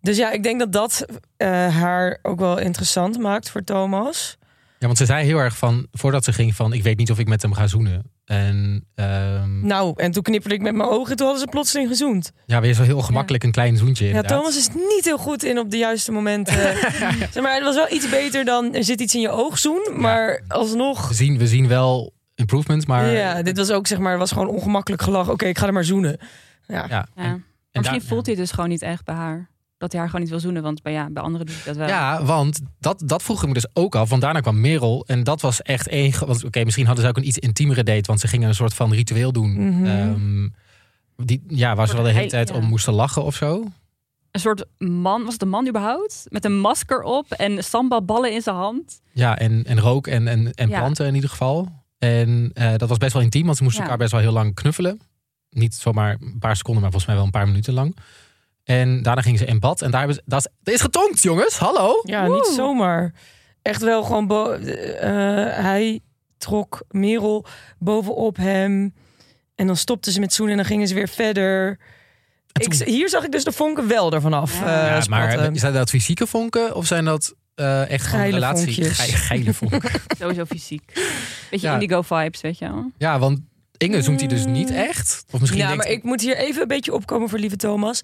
[0.00, 4.36] dus ja, ik denk dat dat eh, haar ook wel interessant maakt voor Thomas.
[4.78, 7.18] Ja, want ze zei heel erg van, voordat ze ging van, ik weet niet of
[7.18, 8.02] ik met hem ga zoenen.
[8.28, 11.16] En ehm, Nou, en toen knipperde ik met mijn ogen.
[11.16, 12.32] Toen hadden ze plotseling gezoend.
[12.46, 14.38] ja, weer zo heel gemakkelijk een klein zoentje Ja, inderdaad.
[14.38, 16.54] Thomas is niet heel goed in op de juiste momenten.
[17.32, 19.88] zeg maar, het was wel iets beter dan er zit iets in je oog zoen.
[19.96, 21.08] Maar alsnog.
[21.08, 23.06] We zien, we zien wel improvements, maar...
[23.10, 25.28] Ja, dit was ook zeg maar, was gewoon ongemakkelijk gelach.
[25.30, 26.18] Oké, ik ga er maar zoenen.
[26.66, 26.86] Ja.
[26.88, 27.22] Ja, ja.
[27.22, 29.50] en- misschien voelt hij het dus gewoon niet echt bij haar.
[29.78, 30.62] Dat hij haar gewoon niet wil zoenen.
[30.62, 31.88] Want bij, ja, bij anderen doe ik dat wel.
[31.88, 34.08] Ja, want dat, dat vroeg ik me dus ook af.
[34.08, 35.04] Want daarna kwam Merel.
[35.06, 36.12] En dat was echt één...
[36.26, 38.02] Want oké, misschien hadden ze ook een iets intiemere date.
[38.06, 39.50] Want ze gingen een soort van ritueel doen.
[39.68, 39.84] Mhm.
[39.86, 40.48] Ehm,
[41.16, 42.54] die, ja, waar ze wel de hele tijd ja.
[42.54, 43.64] om moesten lachen of zo.
[44.30, 46.26] Een soort man, was het een man überhaupt?
[46.28, 49.00] Met een masker op en samba-ballen in zijn hand.
[49.12, 50.78] Ja, en, en rook en, en, en Ja.
[50.78, 51.68] planten in ieder geval.
[51.98, 53.44] En eh, dat was best wel intiem.
[53.44, 53.88] Want ze moesten Ja.
[53.90, 55.00] elkaar best wel heel lang knuffelen.
[55.50, 57.96] Niet zomaar een paar seconden, maar volgens mij wel een paar minuten lang.
[58.68, 59.82] En daarna gingen ze in bad.
[59.82, 60.22] En daar hebben ze...
[60.26, 61.58] Dat is, dat is getonkt, jongens.
[61.58, 62.00] Hallo?
[62.02, 62.34] Ja, Woe.
[62.34, 63.14] niet zomaar.
[63.62, 64.26] Echt wel gewoon.
[64.26, 65.10] bo- eh,
[65.62, 66.00] hij
[66.38, 67.46] trok Merel
[67.78, 68.94] bovenop hem.
[69.54, 71.78] En dan stopten ze met zoenen en dan gingen ze weer verder.
[72.52, 74.58] Ik, hier zag ik dus de vonken wel ervan af.
[74.60, 74.66] Ja.
[74.82, 75.56] eh, Ja, maar spatten.
[75.56, 78.64] zijn dat fysieke vonken of zijn dat eh, echt gewoon Geile relatie?
[78.74, 78.98] vonkjes.
[78.98, 79.90] Ge- geile vonken.
[80.20, 80.92] Sowieso fysiek.
[81.50, 81.72] Beetje Ja.
[81.72, 82.90] indigo vibes, weet je wel.
[82.98, 83.40] ja, want
[83.78, 85.24] Inge zoent hij dus niet echt.
[85.30, 88.00] Of misschien ja, denkt maar ik moet hier even een beetje opkomen voor lieve Thomas.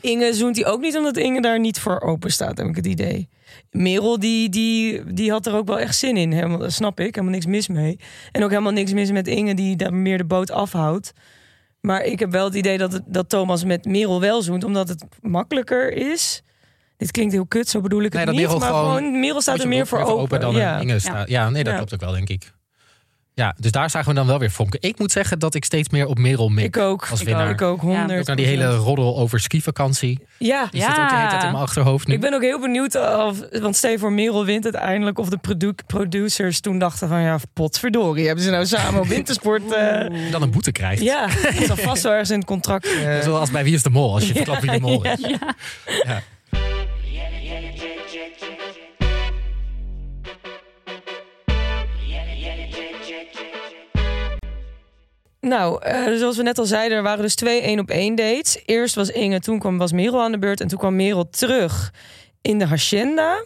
[0.00, 2.86] Inge zoent hij ook niet omdat Inge daar niet voor open staat, heb ik het
[2.86, 3.28] idee.
[3.70, 6.32] Merel, die, die, die had er ook wel echt zin in.
[6.32, 7.98] Helemaal, dat snap ik, helemaal niks mis mee.
[8.32, 11.12] En ook helemaal niks mis met Inge, die daar meer de boot afhoudt.
[11.80, 14.88] Maar ik heb wel het idee dat, het, dat Thomas met Merel wel zoent, omdat
[14.88, 16.42] het makkelijker is.
[16.96, 18.44] Dit klinkt heel kut, zo bedoel ik Nee, het dat niet.
[18.46, 20.40] Merel maar gewoon- gewoon, Merel staat er meer voor open.
[20.40, 20.78] dan ja.
[20.80, 21.28] Inge staat.
[21.28, 21.78] Ja, nee, dat Ja.
[21.78, 22.52] klopt ook wel, denk ik.
[23.36, 24.78] Ja, dus daar zagen we dan wel weer vonken.
[24.82, 26.64] Ik moet zeggen dat ik steeds meer op Merel mik.
[26.64, 27.06] Ik ook.
[27.10, 27.46] Als ik winnaar.
[27.46, 27.52] ook.
[27.52, 27.86] Ik ook, Ja.
[27.88, 28.20] 100.
[28.20, 30.20] Ook naar die hele roddel over skivakantie.
[30.38, 32.14] Ja, Die zit ook de hele tijd in mijn achterhoofd nu.
[32.14, 35.36] Ik ben ook heel benieuwd of, want stel je voor Merel wint uiteindelijk of de
[35.36, 39.72] produ- producers toen dachten van ja, potverdorie, hebben ze nou samen op wintersport?
[39.72, 41.02] eh, dan een boete krijgt.
[41.02, 42.86] ja, dat is dan vast wel ergens in het contract.
[43.04, 43.20] eh.
[43.20, 45.20] Zoals bij Wie is de Mol, als je verklapt wie de mol is.
[46.04, 46.22] Ja.
[55.44, 58.62] Nou, eh, zoals we net al zeiden, er waren dus twee één op één dates.
[58.64, 61.92] Eerst was Inge, toen kwam, was Merel aan de beurt en toen kwam Merel terug
[62.40, 63.44] in de hacienda.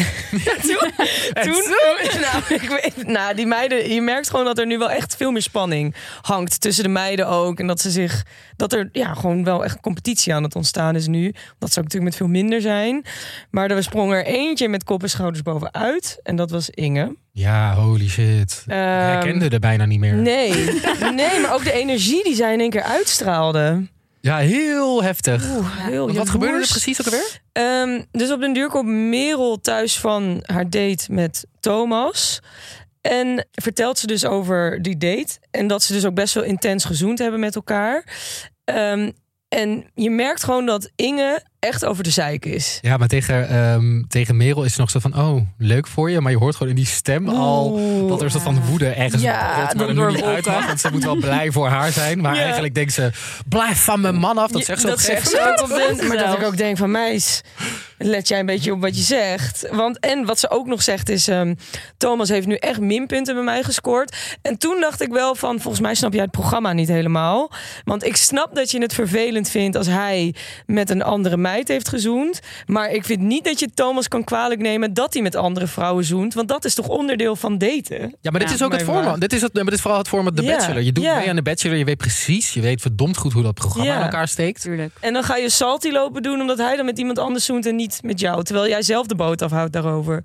[0.66, 0.90] toen,
[1.42, 1.62] toen
[2.26, 5.30] nou, ik weet, nou, die meiden, je merkt gewoon dat er nu wel echt veel
[5.30, 7.58] meer spanning hangt tussen de meiden ook.
[7.60, 8.22] En dat ze zich,
[8.56, 11.34] dat er ja, gewoon wel echt competitie aan het ontstaan is nu.
[11.58, 13.04] Dat zou natuurlijk met veel minder zijn.
[13.50, 16.18] Maar er sprong er eentje met kop en schouders bovenuit.
[16.22, 17.16] En dat was Inge.
[17.32, 18.62] Ja, holy shit.
[18.66, 20.14] Ik Ehm, herkende er bijna niet meer.
[20.14, 20.52] Nee,
[21.14, 23.86] nee, maar ook de energie die zij in één keer uitstraalde.
[24.20, 25.50] Ja, heel heftig.
[25.50, 27.40] Oeh, heel wat gebeurde er precies ook alweer?
[27.52, 32.40] Ehm, dus op den duur komt Merel thuis van haar date met Thomas.
[33.00, 35.38] En vertelt ze dus over die date.
[35.50, 38.04] En dat ze dus ook best wel intens gezoend hebben met elkaar.
[38.64, 39.10] Ehm,
[39.50, 42.78] en je merkt gewoon dat Inge echt over de zeik is.
[42.82, 46.20] Ja, maar tegen, ehm, tegen Merel is het nog zo van, oh, leuk voor je.
[46.20, 47.72] Maar je hoort gewoon in die stem al
[48.08, 50.46] dat er een soort van woede ergens Ja, borrelt, maar dat er nu niet uit
[50.46, 50.66] mag.
[50.66, 52.20] Want ze moet wel blij voor haar zijn.
[52.20, 52.42] Maar Ja.
[52.42, 53.10] eigenlijk denkt ze,
[53.48, 54.50] blijf van mijn man af.
[54.50, 56.08] Dat zegt ze op dat een zegt gegeven ze ook op moment.
[56.08, 57.40] Maar dat ik ook denk van meis,
[58.02, 59.68] let jij een beetje op wat je zegt.
[59.72, 61.54] Want en wat ze ook nog zegt is, ehm,
[61.96, 64.16] Thomas heeft nu echt minpunten bij mij gescoord.
[64.42, 67.50] En toen dacht ik wel van, volgens mij snap jij het programma niet helemaal.
[67.84, 70.34] Want ik snap dat je het vervelend vindt als hij
[70.66, 72.40] met een andere meid heeft gezoend.
[72.66, 76.04] Maar ik vind niet dat je Thomas kan kwalijk nemen dat hij met andere vrouwen
[76.04, 76.34] zoent.
[76.34, 78.14] Want dat is toch onderdeel van daten?
[78.20, 79.20] Ja, maar dit Ja, is ook het format.
[79.20, 80.82] Dit is, het, maar dit is vooral het format The Ja, Bachelor.
[80.82, 81.16] Je doet ja.
[81.16, 81.76] mee aan The Bachelor.
[81.76, 83.96] Je weet precies, je weet verdomd goed hoe dat programma Ja.
[83.96, 84.60] in elkaar steekt.
[84.62, 84.92] Tuurlijk.
[85.00, 87.76] En dan ga je salty lopen doen omdat hij dan met iemand anders zoent en
[87.76, 88.44] niet met jou.
[88.44, 90.24] Terwijl jij zelf de boot afhoudt daarover.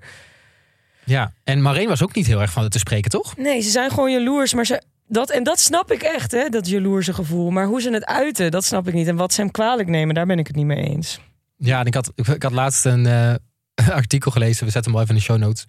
[1.04, 3.36] Ja, en Marijn was ook niet heel erg van het te spreken, toch?
[3.36, 4.54] Nee, ze zijn gewoon jaloers.
[4.54, 7.50] Maar ze, dat, en dat snap ik echt, hè, dat jaloerse gevoel.
[7.50, 9.06] Maar hoe ze het uiten, dat snap ik niet.
[9.08, 11.20] En wat ze hem kwalijk nemen, daar ben ik het niet mee eens.
[11.56, 13.34] Ja, en ik had, ik had laatst een eh,
[14.00, 14.64] artikel gelezen.
[14.66, 15.64] We zetten hem wel even in de show notes.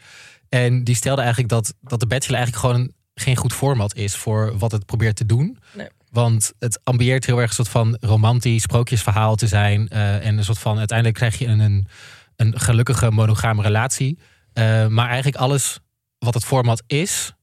[0.49, 4.15] En die stelde eigenlijk dat, dat de Bachelor eigenlijk gewoon een- geen goed format is
[4.15, 5.57] voor wat het probeert te doen.
[5.73, 5.87] Nee.
[6.11, 9.87] Want het ambieert heel erg een soort van romantisch sprookjesverhaal te zijn.
[9.87, 11.87] eh, en een soort van uiteindelijk krijg je een, een,
[12.35, 14.19] een gelukkige monogame relatie.
[14.53, 15.79] Eh, maar eigenlijk alles
[16.19, 17.33] wat het format is,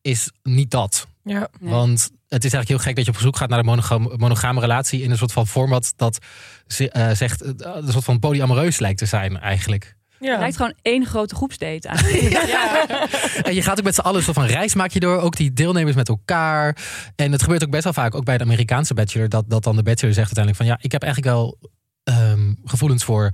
[0.00, 1.06] is niet dat.
[1.24, 1.48] Ja.
[1.60, 1.70] Nee.
[1.70, 4.60] Want het is eigenlijk heel gek dat je op zoek gaat naar een monogame, monogame
[4.60, 6.18] relatie in een soort van format dat
[6.66, 9.96] ze- eh, zegt een soort van polyamoreus lijkt te zijn eigenlijk.
[10.20, 10.30] Ja.
[10.30, 12.32] Het lijkt gewoon één grote groepsdate eigenlijk.
[13.46, 15.36] En je gaat ook met z'n allen een soort van reis maak je door, ook
[15.36, 16.76] die deelnemers met elkaar.
[17.16, 19.76] En het gebeurt ook best wel vaak, ook bij de Amerikaanse bachelor, dat, dat dan
[19.76, 21.58] de bachelor zegt uiteindelijk van ja, ik heb eigenlijk wel
[22.04, 23.30] ehm, gevoelens voor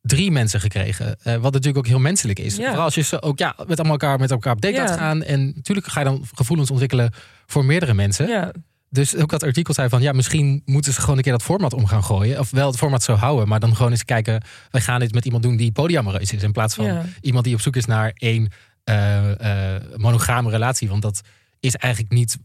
[0.00, 1.16] drie mensen gekregen.
[1.22, 2.56] Eh, wat natuurlijk ook heel menselijk is.
[2.56, 2.66] Ja.
[2.66, 4.84] Vooral als je ze ook ja, met allemaal elkaar, met elkaar op date Ja.
[4.84, 5.22] laat gaan.
[5.22, 7.12] En natuurlijk ga je dan gevoelens ontwikkelen
[7.46, 8.28] voor meerdere mensen.
[8.28, 8.52] ja.
[8.94, 11.72] Dus ook dat artikel zei van ja, misschien moeten ze gewoon een keer dat format
[11.72, 12.38] om gaan gooien.
[12.38, 14.42] Of wel het format zo houden, maar dan gewoon eens kijken.
[14.70, 16.42] Wij gaan dit met iemand doen die polyamoreus is.
[16.42, 17.04] In plaats van Ja.
[17.20, 18.48] iemand die op zoek is naar één
[18.84, 20.88] eh, eh, monogame relatie.
[20.88, 21.20] Want dat
[21.60, 22.36] is eigenlijk niet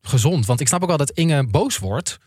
[0.00, 0.46] gezond.
[0.46, 2.18] Want ik snap ook wel dat Inge boos wordt.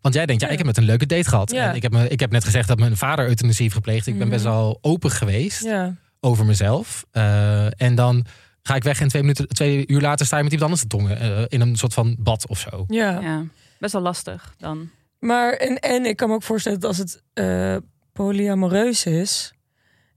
[0.00, 1.50] Want jij denkt, ja, ik heb met een leuke date gehad.
[1.50, 1.68] Ja.
[1.70, 4.06] En ik heb, me, ik heb net gezegd dat mijn vader euthanasie heeft gepleegd.
[4.06, 4.30] Ik ben Mhm.
[4.30, 5.94] best wel open geweest ja.
[6.20, 7.04] over mezelf.
[7.10, 8.24] Eh, en dan
[8.62, 10.96] ga ik weg en twee, minuten, twee uur later sta je met iemand anders te
[10.96, 11.20] tongen.
[11.20, 12.84] eh, in een soort van bad of zo.
[12.88, 13.20] ja.
[13.20, 13.44] ja,
[13.78, 14.90] best wel lastig dan.
[15.18, 17.76] Maar en, en ik kan me ook voorstellen dat als het eh
[18.12, 19.52] polyamoreus is,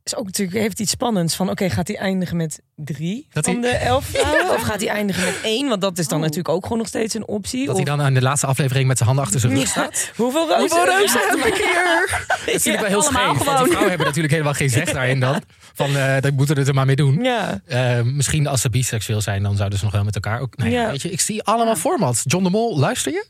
[0.03, 3.53] is ook natuurlijk heeft iets spannends van oké, gaat hij eindigen met drie Dat van
[3.61, 4.49] hij- de elf vrouwen?
[4.55, 5.67] Of gaat hij eindigen met één?
[5.69, 6.23] Want dat is dan Oh.
[6.23, 7.59] natuurlijk ook gewoon nog steeds een optie.
[7.65, 9.67] Dat Of- hij dan aan de laatste aflevering met zijn handen achter zijn rug Ja.
[9.69, 10.11] staat.
[10.15, 10.59] Hoeveel reuzen?
[10.77, 11.27] Hoeveel reuzen Ja.
[11.37, 12.09] heb ik hier?
[12.27, 13.23] Dat is natuurlijk wel heel scheef.
[13.23, 15.41] Want die vrouwen hebben natuurlijk helemaal geen zeg daarin dan.
[15.73, 17.23] Van, eh dat moeten we er maar mee doen.
[17.23, 20.57] Ja, Eh, misschien als ze biseksueel zijn, dan zouden ze nog wel met elkaar ook...
[20.57, 20.89] Nee, Ja.
[20.91, 22.21] weet je, ik zie allemaal formats.
[22.25, 23.25] John de Mol, luister je?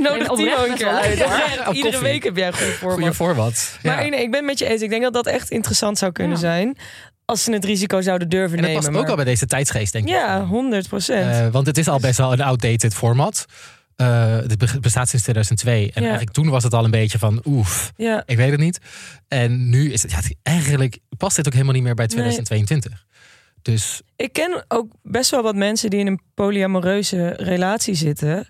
[0.00, 1.10] Nodig een keer uit.
[1.12, 1.98] Iedere koffie.
[1.98, 3.14] week heb jij een goede Goeie format.
[3.14, 3.78] format.
[3.82, 3.94] Ja.
[3.94, 4.82] Maar nee, ik ben met je eens.
[4.82, 6.38] Ik denk dat dat echt interessant zou kunnen Ja.
[6.40, 6.76] zijn.
[7.24, 8.74] Als ze het risico zouden durven en dat nemen.
[8.82, 10.10] past ook maar- al bij deze tijdsgeest, denk ik.
[10.10, 11.30] Ja, 100 procent.
[11.34, 13.44] Eh, want het is al best wel een outdated format.
[13.96, 15.82] Eh, het be- bestaat sinds 2002.
[15.82, 16.08] En Ja.
[16.08, 18.22] eigenlijk toen was het al een beetje van oef, ja.
[18.26, 18.78] ik weet het niet.
[19.28, 23.04] En nu is het, ja, eigenlijk past dit ook helemaal niet meer bij 2022.
[23.62, 28.48] Dus Ik ken ook best wel wat mensen die in een polyamoreuze relatie zitten.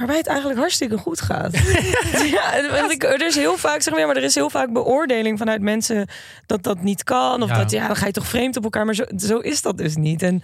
[0.00, 1.52] Waarbij het eigenlijk hartstikke goed gaat.
[2.36, 5.38] ja, want ik, er is heel vaak, zeg maar, maar er is heel vaak beoordeling
[5.38, 6.08] vanuit mensen
[6.46, 7.42] dat dat niet kan.
[7.42, 7.56] Of Ja.
[7.58, 8.84] dat ja, dan ga je toch vreemd op elkaar.
[8.84, 10.22] Maar zo, zo is dat dus niet.
[10.22, 10.42] En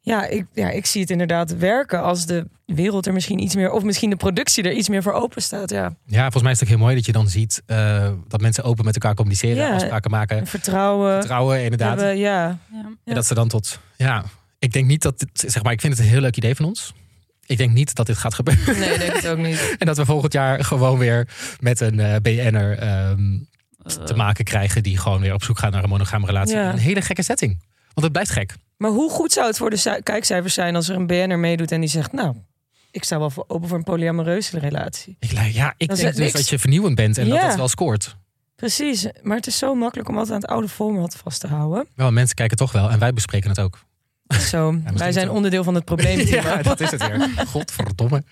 [0.00, 3.70] ja ik, ja, ik zie het inderdaad werken als de wereld er misschien iets meer,
[3.70, 5.70] of misschien de productie er iets meer voor open staat.
[5.70, 8.40] Ja, ja, volgens mij is het ook heel mooi dat je dan ziet eh, dat
[8.40, 9.74] mensen open met elkaar communiceren, Ja.
[9.74, 11.20] afspraken maken, En vertrouwen.
[11.20, 11.98] trouwen inderdaad.
[11.98, 12.44] Hebben, ja.
[12.46, 12.58] Ja.
[12.72, 12.84] Ja.
[13.04, 14.24] En dat ze dan tot, ja,
[14.58, 16.64] ik denk niet dat, dit, zeg maar, ik vind het een heel leuk idee van
[16.64, 16.92] ons.
[17.46, 18.78] Ik denk niet dat dit gaat gebeuren.
[18.78, 19.74] Nee, ik denk het ook niet.
[19.78, 21.28] En dat we volgend jaar gewoon weer
[21.60, 23.38] met een eh BN'er ehm,
[24.04, 26.56] te maken krijgen die gewoon weer op zoek gaat naar een monogame relatie.
[26.56, 26.72] Ja.
[26.72, 27.62] Een hele gekke setting.
[27.84, 28.54] Want het blijft gek.
[28.76, 31.72] Maar hoe goed zou het voor de ci- kijkcijfers zijn als er een BN'er meedoet
[31.72, 32.36] en die zegt, nou,
[32.90, 35.16] ik sta wel voor, open voor een polyamoreuze relatie.
[35.20, 36.32] Ik, ja, ik Dat denk dus niks.
[36.32, 38.16] dat je vernieuwend bent en dat het wel scoort.
[38.56, 41.86] Precies, maar het is zo makkelijk om altijd aan het oude format vast te houden.
[41.94, 43.78] Wel, mensen kijken toch wel en wij bespreken het ook.
[44.28, 46.18] Zo, wij zijn onderdeel van het probleem.
[46.26, 47.28] Ja, dat is het weer.
[47.46, 48.22] Godverdomme.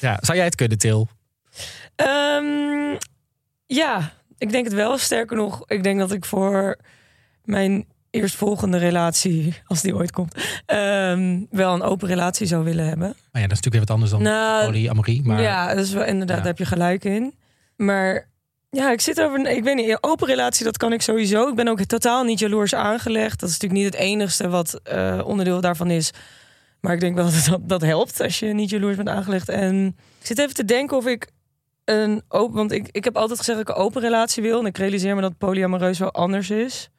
[0.00, 1.08] Ja, zou jij het kunnen, Til?
[1.96, 2.96] Ehm,
[3.66, 4.98] ja, ik denk het wel.
[4.98, 6.78] Sterker nog, ik denk dat ik voor
[7.44, 10.34] mijn eerstvolgende relatie, als die ooit komt,
[10.66, 13.08] ehm, wel een open relatie zou willen hebben.
[13.32, 15.22] Maar ja, dat is natuurlijk weer wat anders dan Nou, polyamorie.
[15.22, 16.42] Maar Ja, dat is wel inderdaad, Ja.
[16.42, 17.34] daar heb je gelijk in.
[17.76, 18.28] Maar
[18.70, 19.46] ja, ik zit over.
[19.46, 21.48] Ik weet niet, open relatie, dat kan ik sowieso.
[21.48, 23.40] Ik ben ook totaal niet jaloers aangelegd.
[23.40, 26.10] Dat is natuurlijk niet het enigste wat eh, onderdeel daarvan is.
[26.80, 29.48] Maar ik denk wel dat, dat dat helpt als je niet jaloers bent aangelegd.
[29.48, 31.30] En ik zit even te denken of ik
[31.84, 32.56] een open.
[32.56, 34.60] Want ik, ik heb altijd gezegd dat ik een open relatie wil.
[34.60, 36.90] En ik realiseer me dat polyamoreus wel anders is.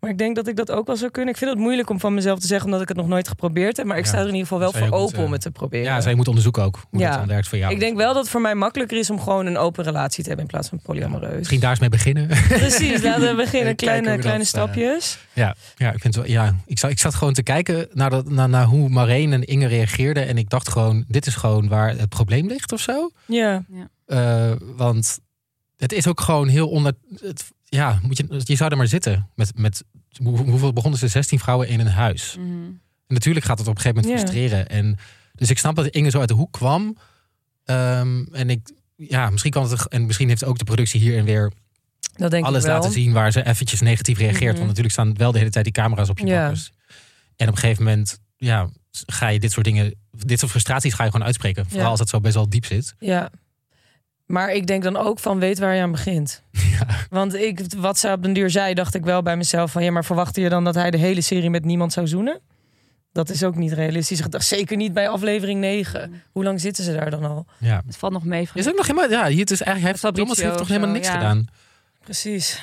[0.00, 1.32] Maar ik denk dat ik dat ook wel zou kunnen.
[1.32, 3.76] Ik vind het moeilijk om van mezelf te zeggen, omdat ik het nog nooit geprobeerd
[3.76, 3.86] heb.
[3.86, 5.84] Maar ik Ja, sta er in ieder geval wel voor open om het te proberen.
[5.86, 7.16] ja, zij moet onderzoeken ook hoe Ja.
[7.16, 7.72] dat werkt voor jou.
[7.72, 10.28] Ik denk wel dat het voor mij makkelijker is om gewoon een open relatie te
[10.28, 11.36] hebben in plaats van polyamoreus.
[11.38, 12.26] Misschien daar eens mee beginnen.
[12.48, 13.76] Precies, laten we beginnen.
[13.76, 15.18] Kleine, kleine eh, stapjes.
[15.32, 18.10] Ja, ja, ik, vind het wel, ja ik, zat, ik zat gewoon te kijken naar,
[18.10, 20.26] dat, naar, naar hoe Marijn en Inge reageerden.
[20.26, 23.10] En ik dacht gewoon, dit is gewoon waar het probleem ligt of zo.
[23.26, 23.64] Ja,
[24.06, 25.18] Eh, want
[25.76, 26.92] het is ook gewoon heel onder...
[27.20, 29.28] Het, ja, moet je, je zou er maar zitten.
[29.34, 29.84] Met, met,
[30.22, 31.08] hoeveel begonnen ze?
[31.08, 32.36] 16 vrouwen in een huis.
[32.38, 32.48] Mhm.
[33.06, 34.68] En natuurlijk gaat het op een gegeven moment frustreren.
[34.68, 34.96] En,
[35.34, 36.96] dus ik snap dat Inge zo uit de hoek kwam.
[37.64, 39.88] Ehm, en ik, ja, misschien kan het...
[39.88, 41.52] En misschien heeft ook de productie hierin weer
[42.16, 42.76] dat denk alles ik wel.
[42.76, 44.42] laten zien waar ze eventjes negatief reageert.
[44.42, 44.54] Mhm.
[44.54, 46.70] Want natuurlijk staan wel de hele tijd die camera's op je bakkers.
[47.36, 48.68] En op een gegeven moment ja,
[49.06, 51.64] ga je dit soort dingen, dit soort frustraties ga je gewoon uitspreken.
[51.64, 51.90] Vooral Ja.
[51.90, 52.94] als het zo best wel diep zit.
[52.98, 53.30] Ja.
[54.30, 56.42] Maar ik denk dan ook van weet waar je aan begint.
[56.80, 56.86] Ja.
[57.10, 59.90] Want ik, wat ze op den duur zei, dacht ik wel bij mezelf van ja,
[59.90, 62.40] maar verwachtte je dan dat hij de hele serie met niemand zou zoenen?
[63.12, 64.22] Dat is ook niet realistisch.
[64.30, 66.22] Zeker niet bij aflevering 9.
[66.32, 67.46] Hoe lang zitten ze daar dan al?
[67.58, 67.82] Ja.
[67.86, 68.48] Het valt nog mee.
[68.54, 70.94] Is ook nog helemaal, ja, hier het is eigenlijk, heeft, Thomas heeft toch helemaal zo,
[70.94, 71.12] niks ja.
[71.12, 71.46] gedaan.
[72.04, 72.62] Precies.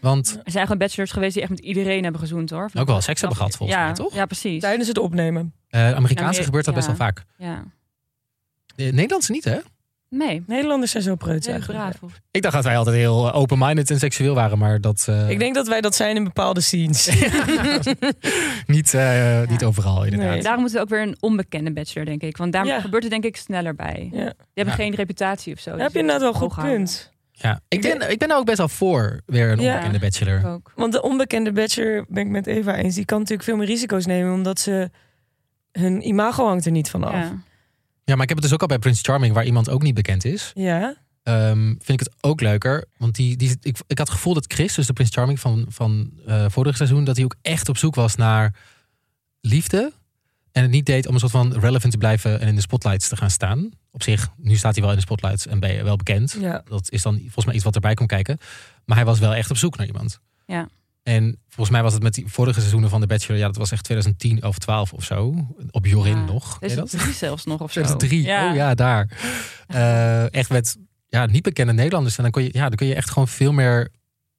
[0.00, 2.70] Want Er zijn gewoon bachelors geweest die echt met iedereen hebben gezoend hoor.
[2.74, 4.14] ook wel seks hebben gehad volgens ja, mij, toch?
[4.14, 4.60] Ja, precies.
[4.60, 5.54] Tijdens het opnemen.
[5.68, 7.24] Eh Amerikaanse gebeurt dat best wel vaak.
[7.36, 7.64] Ja.
[8.76, 9.58] Eh, Nederlandse niet, hè?
[10.16, 10.42] Nee.
[10.46, 11.82] Nederlanders zijn zo preuts Heel eigenlijk.
[11.84, 12.02] braaf.
[12.02, 15.30] of- Ik dacht dat wij altijd heel eh, open-minded en seksueel waren, maar dat eh,
[15.30, 17.06] Ik denk dat wij dat zijn in bepaalde scenes.
[18.66, 20.28] niet, eh, niet overal inderdaad.
[20.32, 20.42] Nee.
[20.42, 22.36] Daarom moeten we ook weer een onbekende bachelor, denk ik.
[22.36, 22.80] Want daar Ja.
[22.80, 24.08] gebeurt het denk ik sneller bij.
[24.12, 24.70] Die hebben Ja.
[24.70, 25.64] geen reputatie of zo.
[25.70, 27.12] Daar Dus heb je inderdaad wel een goed punt.
[27.32, 29.70] Ja, ik ben, ik ben er ook best wel voor weer een Ja.
[29.72, 30.46] onbekende bachelor.
[30.46, 30.72] Ook.
[30.76, 34.06] Want de onbekende bachelor, ben ik met Eva eens, die kan natuurlijk veel meer risico's
[34.06, 34.90] nemen, omdat ze
[35.72, 37.26] hun imago hangt er niet van af.
[38.04, 38.04] Ja.
[38.04, 38.04] Ja.
[38.04, 39.94] Ja, maar ik heb het dus ook al bij Prince Charming, waar iemand ook niet
[39.94, 40.50] bekend is.
[41.22, 42.84] Ehm, vind ik het ook leuker.
[42.96, 45.66] Want die, die, ik, ik had het gevoel dat Chris, dus de Prince Charming van,
[45.68, 48.54] van eh vorig seizoen, dat hij ook echt op zoek was naar
[49.40, 49.92] liefde.
[50.52, 53.08] En het niet deed om een soort van relevant te blijven en in de spotlights
[53.08, 53.70] te gaan staan.
[53.90, 56.36] Op zich, nu staat hij wel in de spotlights en ben je wel bekend.
[56.40, 56.62] Ja.
[56.68, 58.38] Dat is dan volgens mij iets wat erbij komt kijken.
[58.84, 60.20] Maar hij was wel echt op zoek naar iemand.
[60.46, 60.68] Ja.
[61.04, 63.70] En volgens mij was het met die vorige seizoenen van The Bachelor, ja, dat was
[63.72, 65.34] echt 2010 of 12 of zo.
[65.70, 66.24] Op Jorin Ja.
[66.24, 66.58] nog.
[66.58, 66.88] Ken je dat?
[66.88, 67.80] 2003 zelfs nog of zo.
[67.82, 68.20] 2003.
[68.20, 69.08] Oh ja, daar.
[69.66, 70.76] Eh, echt met
[71.08, 72.16] ja, niet bekende Nederlanders.
[72.16, 73.88] En dan, kon je, ja, dan kun je echt gewoon veel meer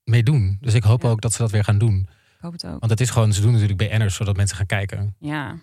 [0.04, 0.58] mee doen.
[0.62, 1.10] Dus ik hoop Ja.
[1.10, 2.00] ook dat ze dat weer gaan doen.
[2.10, 2.80] Ik hoop het ook.
[2.80, 5.16] Want het is gewoon, ze doen natuurlijk BN'ers, zodat mensen gaan kijken.
[5.20, 5.56] Ja.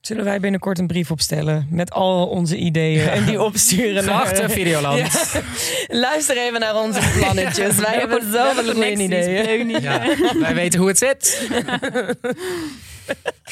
[0.00, 4.50] Zullen wij binnenkort een brief opstellen met al onze ideeën en die opsturen naar...
[4.50, 5.30] Videoland.
[5.32, 5.40] Ja.
[5.88, 7.76] Luister even naar onze plannetjes.
[7.76, 9.68] Wij hebben zoveel goede ideeën.
[9.68, 10.02] Ja,
[10.40, 11.48] wij weten hoe het zit.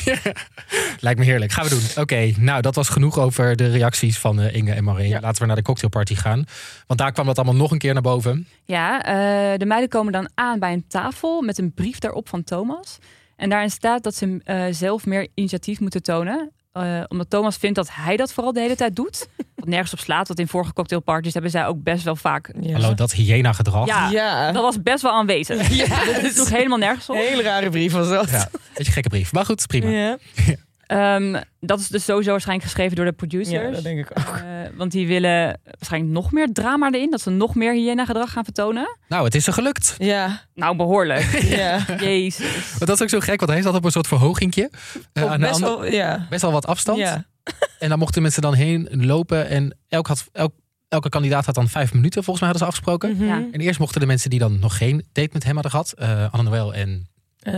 [1.01, 1.53] Lijkt me heerlijk.
[1.53, 2.03] Gaan we doen.
[2.03, 5.09] Oké, nou dat was genoeg over de reacties van eh, Inge en Maureen.
[5.09, 5.21] Ja.
[5.21, 6.45] Laten we naar de cocktailparty gaan.
[6.87, 8.47] Want daar kwam dat allemaal nog een keer naar boven.
[8.65, 12.45] Ja, eh, de meiden komen dan aan bij een tafel met een brief daarop van
[12.45, 12.99] Thomas.
[13.39, 16.53] En daarin staat dat ze eh, zelf meer initiatief moeten tonen.
[16.73, 19.29] Eh, omdat Thomas vindt dat hij dat vooral de hele tijd doet.
[19.55, 20.27] Wat nergens op slaat.
[20.29, 22.51] Want in vorige cocktailparties hebben zij ook best wel vaak...
[22.61, 22.73] Ja.
[22.73, 23.87] Hallo, dat hyena gedrag.
[23.87, 24.53] Ja, Ja.
[24.53, 25.69] dat was best wel aanwezig.
[25.77, 27.17] Ja, Dit is toch helemaal nergens op.
[27.17, 28.31] Hele rare brief was dat.
[28.31, 29.33] Ja, beetje gekke brief.
[29.33, 29.89] Maar goed, prima.
[29.91, 30.17] Ja,
[30.89, 33.63] Ehm, dat is dus sowieso waarschijnlijk geschreven door de producers.
[33.65, 34.37] ja dat denk ik ook.
[34.37, 34.43] Eh,
[34.77, 37.11] want die willen waarschijnlijk nog meer drama erin.
[37.11, 38.97] Dat ze nog meer hyena-gedrag gaan vertonen.
[39.09, 39.95] Nou, het is er gelukt.
[39.99, 41.23] Ja, Nou, behoorlijk.
[41.59, 41.79] ja.
[42.01, 42.71] Jezus.
[42.79, 44.71] Maar dat is ook zo gek, want hij zat op een soort verhogingje.
[45.13, 46.27] eh, Op aan de best, wel, ja.
[46.31, 46.99] best wel wat afstand.
[46.99, 47.25] Ja.
[47.79, 49.49] En dan mochten mensen dan heen lopen.
[49.49, 50.53] En elk had, elk,
[50.89, 53.17] elke kandidaat had dan vijf minuten, volgens mij hadden ze afgesproken.
[53.17, 53.25] Mhm.
[53.27, 53.45] Ja.
[53.53, 55.93] En eerst mochten de mensen die dan nog geen date met hem hadden gehad.
[55.93, 57.55] eh Anne Noël en eh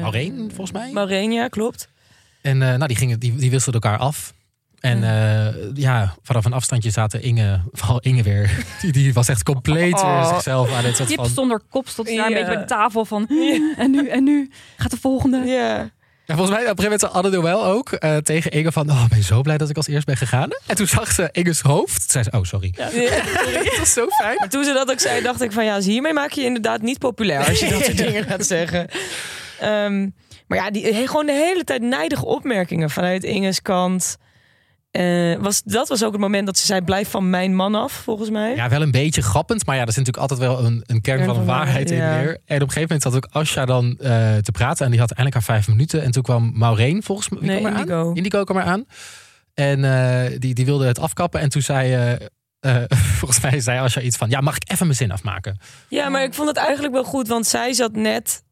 [0.00, 0.90] Maureen, volgens mij.
[0.92, 1.88] Maureen, ja, klopt.
[2.42, 4.32] En eh, nou, die, gingen, die, die wisselden elkaar af.
[4.80, 8.64] En eh, ja, vanaf een afstandje zaten Inge, vooral Inge weer.
[8.80, 10.28] Die, die was echt compleet weer Oh.
[10.28, 11.26] zichzelf aan het Kip van...
[11.28, 12.36] zonder kop stond daar een Ja.
[12.36, 13.26] beetje bij de tafel van...
[13.76, 14.50] En nu, en nu?
[14.76, 15.36] Gaat de volgende?
[15.46, 15.90] Ja.
[16.26, 18.90] Ja, volgens mij op een gegeven moment zei Anne Noël ook eh, tegen Inge van...
[18.90, 20.48] Oh, ik ben zo blij dat ik als eerst ben gegaan.
[20.66, 21.98] En toen zag ze Inge's hoofd.
[21.98, 22.74] Toen zei ze, oh, sorry.
[22.76, 22.90] Ja.
[23.64, 24.36] Dat was zo fijn.
[24.38, 26.82] Maar toen ze dat ook zei, dacht ik van ja, hiermee maak je je inderdaad
[26.82, 28.88] niet populair als je dat soort dingen gaat zeggen.
[29.60, 30.08] Ehm,
[30.50, 34.16] maar ja, die, gewoon de hele tijd nijdige opmerkingen vanuit Inge's kant.
[34.90, 37.92] Eh, was, dat was ook het moment dat ze zei: blijf van mijn man af,
[37.92, 38.54] volgens mij.
[38.54, 39.66] Ja, wel een beetje grappend.
[39.66, 42.18] Maar ja, er zit natuurlijk altijd wel een, een kern van een waarheid in ja.
[42.18, 42.28] weer.
[42.28, 44.84] En op een gegeven moment zat ook Asja dan eh, te praten.
[44.84, 46.02] En die had eindelijk haar vijf minuten.
[46.02, 47.40] En toen kwam Maureen volgens mij.
[47.40, 48.08] Nee, kwam Indigo.
[48.08, 48.16] Aan?
[48.16, 48.84] Indigo kwam er aan.
[49.54, 51.40] En eh, die, die wilde het afkappen.
[51.40, 52.18] En toen zei...
[53.18, 54.30] volgens mij zei Asja iets van...
[54.30, 55.58] Ja, mag ik even mijn zin afmaken?
[55.88, 58.42] Ja, maar ik vond het eigenlijk wel goed, want zij zat net.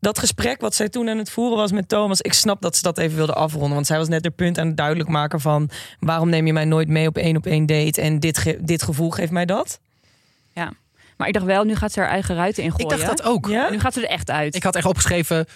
[0.00, 2.20] Dat gesprek wat zij toen aan het voeren was met Thomas.
[2.20, 3.72] Ik snap dat ze dat even wilde afronden.
[3.74, 5.70] Want zij was net haar punt aan het duidelijk maken van...
[6.00, 8.00] waarom neem je mij nooit mee op één op één date?
[8.00, 9.80] En dit, ge- dit gevoel geeft mij dat.
[11.16, 12.98] Maar ik dacht wel, nu gaat ze haar eigen ruiten Ik ingooien.
[12.98, 13.48] dacht dat ook.
[13.48, 13.70] Ja?
[13.70, 14.54] Nu gaat ze er echt uit.
[14.54, 15.46] Ik had echt opgeschreven...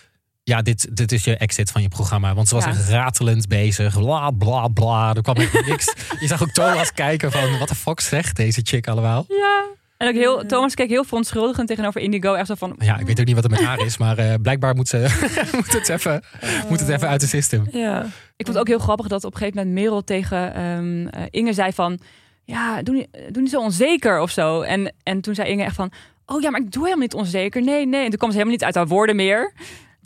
[0.44, 2.34] Ja, dit, dit is je exit van je programma.
[2.34, 2.70] Want ze was Ja.
[2.70, 3.98] echt ratelend bezig.
[3.98, 5.14] Bla, bla, bla.
[5.14, 5.94] Er kwam echt niks.
[6.20, 7.58] Je zag ook Thomas kijken van...
[7.58, 9.24] Wat de fuck zegt deze chick allemaal?
[9.28, 9.64] Ja.
[10.02, 12.34] En ook heel, Thomas keek heel verontschuldigend tegenover Indigo.
[12.34, 13.98] Echt zo van, Ja, ik weet ook niet wat er met haar is.
[13.98, 14.98] Maar eh, blijkbaar moet, ze,
[15.56, 16.22] moet, het even,
[16.68, 17.66] moet het even uit de system.
[17.70, 18.02] Ja.
[18.36, 21.22] Ik vond het ook heel grappig dat op een gegeven moment Merel tegen ehm, eh,
[21.30, 21.98] Inge zei van...
[22.44, 24.60] Ja, doe niet, doe niet zo onzeker of zo.
[24.60, 25.92] En, en toen zei Inge echt van...
[26.26, 27.62] Oh ja, maar ik doe helemaal niet onzeker.
[27.62, 28.04] Nee, nee.
[28.04, 29.52] En toen kwam ze helemaal niet uit haar woorden meer.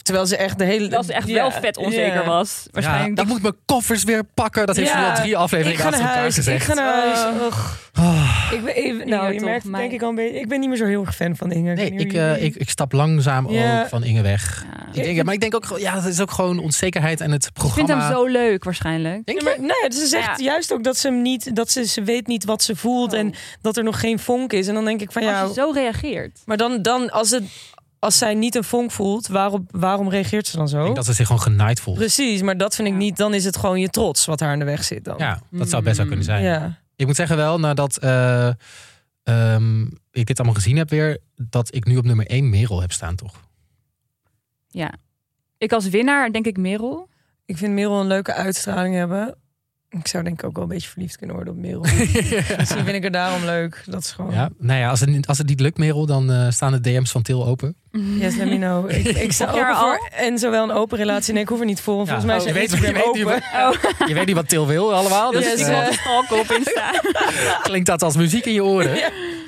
[0.07, 0.81] Terwijl ze echt de hele.
[0.81, 2.61] Terwijl ze echt wel vet onzeker was.
[2.65, 3.21] Ja, Waarschijnlijk.
[3.21, 4.67] ik moet mijn koffers weer pakken.
[4.67, 6.37] Dat heeft ze al drie afleveringen achter elkaar huis.
[6.39, 6.65] Ik gezegd.
[6.67, 7.19] ga naar huis.
[7.41, 7.57] Oh.
[7.93, 8.51] Ah.
[8.53, 10.41] Ik ben even, nou, je merkt denk ik al een beetje.
[10.41, 11.75] Ik ben niet meer zo heel erg fan van Inge.
[11.75, 13.81] Nee, ik, eh, ik, ik stap langzaam Ja.
[13.81, 14.65] ook van Inge weg.
[14.93, 15.01] Ja.
[15.03, 17.51] Ik denk, maar ik denk ook, ja, dat is ook gewoon onzekerheid en het Ik
[17.61, 18.03] vind programma.
[18.07, 19.27] hem zo leuk waarschijnlijk.
[19.27, 20.45] Denk Ja, maar, nee, ze zegt Ja.
[20.45, 23.19] juist ook dat ze hem niet, dat ze, ze weet niet wat ze voelt Oh.
[23.19, 24.69] en dat er nog geen vonk is.
[24.69, 26.39] En dan denk ik van ja, Als je zo reageert.
[26.45, 27.43] maar dan, dan als, het,
[27.99, 30.83] als zij niet een vonk voelt, waarom, waarom reageert ze dan Ik zo?
[30.83, 31.97] denk dat ze zich gewoon genaaid voelt.
[31.97, 33.17] Precies, maar dat vind ik niet.
[33.17, 35.19] Dan is het gewoon je trots wat haar aan de weg zit dan.
[35.19, 36.43] Ja, dat zou best wel kunnen zijn.
[36.43, 36.79] Ja.
[36.97, 38.51] Ik moet zeggen wel, nadat eh,
[39.23, 42.93] ehm, ik dit allemaal gezien heb weer, dat ik nu op nummer 1 Merel heb
[42.93, 43.35] staan, toch?
[44.69, 44.95] Ja.
[45.59, 47.09] Ik als winnaar denk ik Merel.
[47.45, 49.35] Ik vind Merel een leuke uitstraling hebben.
[49.99, 51.81] Ik zou denk ik ook wel een beetje verliefd kunnen worden op Merel.
[52.59, 53.83] Misschien vind ik het daarom leuk.
[53.87, 54.33] Dat is gewoon.
[54.33, 56.81] Ja, nou ja, als het, niet- als het niet lukt, Merel, dan eh, staan de
[56.81, 57.77] DM's van Til open.
[58.19, 58.91] Yes, let me know.
[58.91, 61.33] Ik, ik sta open voor en zowel een open relatie.
[61.33, 61.95] Nee, ik hoef er niet voor.
[62.07, 62.27] Volgens Ja.
[62.27, 63.19] mij Oh, je weet- je weet open.
[63.21, 65.31] niet Oh, Je weet niet wat Til wil allemaal.
[65.33, 66.91] Dus Yes, ik eh, op Insta.
[67.63, 68.99] klinkt dat als muziek in je oren.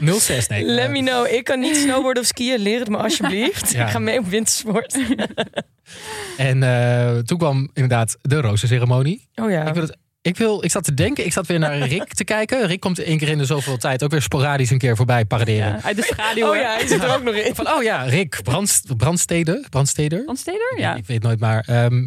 [0.00, 0.64] 06, nee.
[0.64, 1.26] Let me know.
[1.32, 2.58] Ik kan niet snowboarden of skiën.
[2.58, 3.72] Leer het me alsjeblieft.
[3.72, 3.84] Ja.
[3.84, 4.98] Ik ga mee op wintersport.
[6.36, 9.28] En eh, toen kwam inderdaad de rozenceremonie.
[9.34, 9.64] Oh ja.
[9.66, 9.96] Ik, wil het,
[10.28, 12.66] ik, wil, ik zat te denken, ik zat weer naar Rick te kijken.
[12.66, 15.72] Rick komt één keer in de zoveel tijd ook weer sporadisch een keer voorbij paraderen.
[15.72, 16.48] Ja, uit de schaduw.
[16.48, 17.54] Oh ja, hij zit er ook nog in.
[17.54, 20.22] Van, oh ja, Rick Brandst, Brandstede, Brandsteder.
[20.22, 20.78] Brandsteder?
[20.78, 20.94] Ja.
[20.94, 21.64] Ik weet nooit maar.
[21.66, 22.06] Ehm,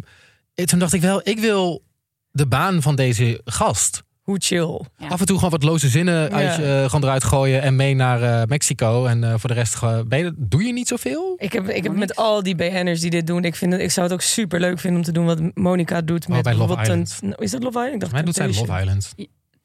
[0.54, 1.84] eh, toen dacht ik wel, ik wil
[2.30, 4.02] de baan van deze gast.
[4.32, 4.80] Hoe chill.
[4.98, 5.08] Ja.
[5.08, 6.62] Af en toe gewoon wat loze zinnen uit Ja.
[6.82, 9.04] eh, gewoon eruit gooien en mee naar eh, Mexico.
[9.06, 11.34] En eh, voor de rest je, doe je niet zoveel?
[11.36, 13.44] Ik heb, ik heb met al die BN'ers die dit doen.
[13.44, 16.00] Ik, vind het, ik zou het ook super leuk vinden om te doen wat Monica
[16.00, 16.28] doet.
[16.28, 17.36] Met Oh, bij Love bijvoorbeeld Island.
[17.38, 17.94] een- is dat Love Island?
[17.94, 18.46] Ik dacht Mij doet zij.
[18.46, 19.12] Love Island.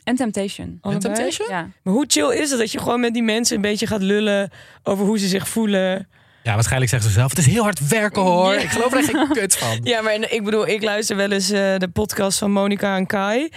[0.04, 0.68] En Temptation.
[0.68, 1.14] En Allebei?
[1.14, 1.48] Temptation?
[1.50, 1.68] Ja.
[1.84, 4.50] Maar hoe chill is het dat je gewoon met die mensen een beetje gaat lullen
[4.84, 6.08] over hoe ze zich voelen?
[6.44, 7.30] Ja, waarschijnlijk zegt ze zelf.
[7.30, 8.54] Het is heel hard werken hoor.
[8.54, 8.60] Ja.
[8.60, 9.80] Ik geloof er geen kut van.
[9.92, 13.50] Ja, maar ik bedoel, ik luister wel eens eh, de podcast van Monica en Kai.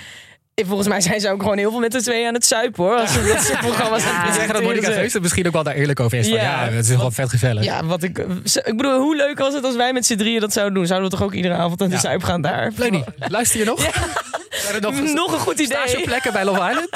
[0.60, 2.84] En Volgens mij zijn ze ook gewoon heel veel met de twee aan het zuipen
[2.84, 2.96] hoor.
[2.96, 4.10] Als ze dat soort programma's Ja.
[4.10, 5.04] aan Ik het zeg dat Monica presenteren zijn.
[5.04, 6.28] Geus er misschien ook wel daar eerlijk over is.
[6.28, 6.70] Van, ja, Ja.
[6.70, 7.64] het is wel vet gezellig.
[7.64, 8.18] Ja, wat ik,
[8.64, 10.86] ik bedoel, hoe leuk was het als wij met z'n drieën dat zouden doen?
[10.86, 12.00] Zouden we toch ook iedere avond aan de Ja.
[12.00, 12.72] zuip gaan daar?
[12.76, 13.80] Leni, luister je nog?
[14.50, 15.66] Zijn er nog, Nog een goed idee.
[15.66, 16.88] stageplekken bij Love Island?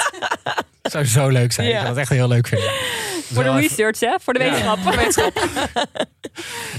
[0.91, 1.67] zou zo leuk zijn.
[1.67, 1.79] Ik Ja.
[1.79, 2.69] zou dat echt heel leuk vinden.
[3.33, 4.15] Voor de research, hè?
[4.21, 4.77] Voor de Ja.
[4.95, 5.47] wetenschap.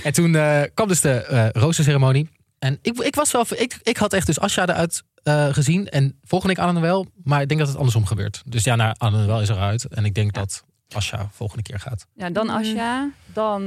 [0.03, 2.29] En toen eh, kwam dus de roosterceremonie.
[2.59, 5.89] En ik, ik was wel, ik, ik had echt dus Asja eruit eh, gezien.
[5.89, 7.07] En volgende week Anne wel.
[7.25, 8.43] Maar ik denk dat het andersom gebeurt.
[8.47, 9.85] Dus ja, nou, Anne wel is eruit.
[9.87, 12.07] En ik denk dat Asja volgende keer gaat.
[12.15, 13.11] Ja, dan Asja.
[13.33, 13.63] Dan...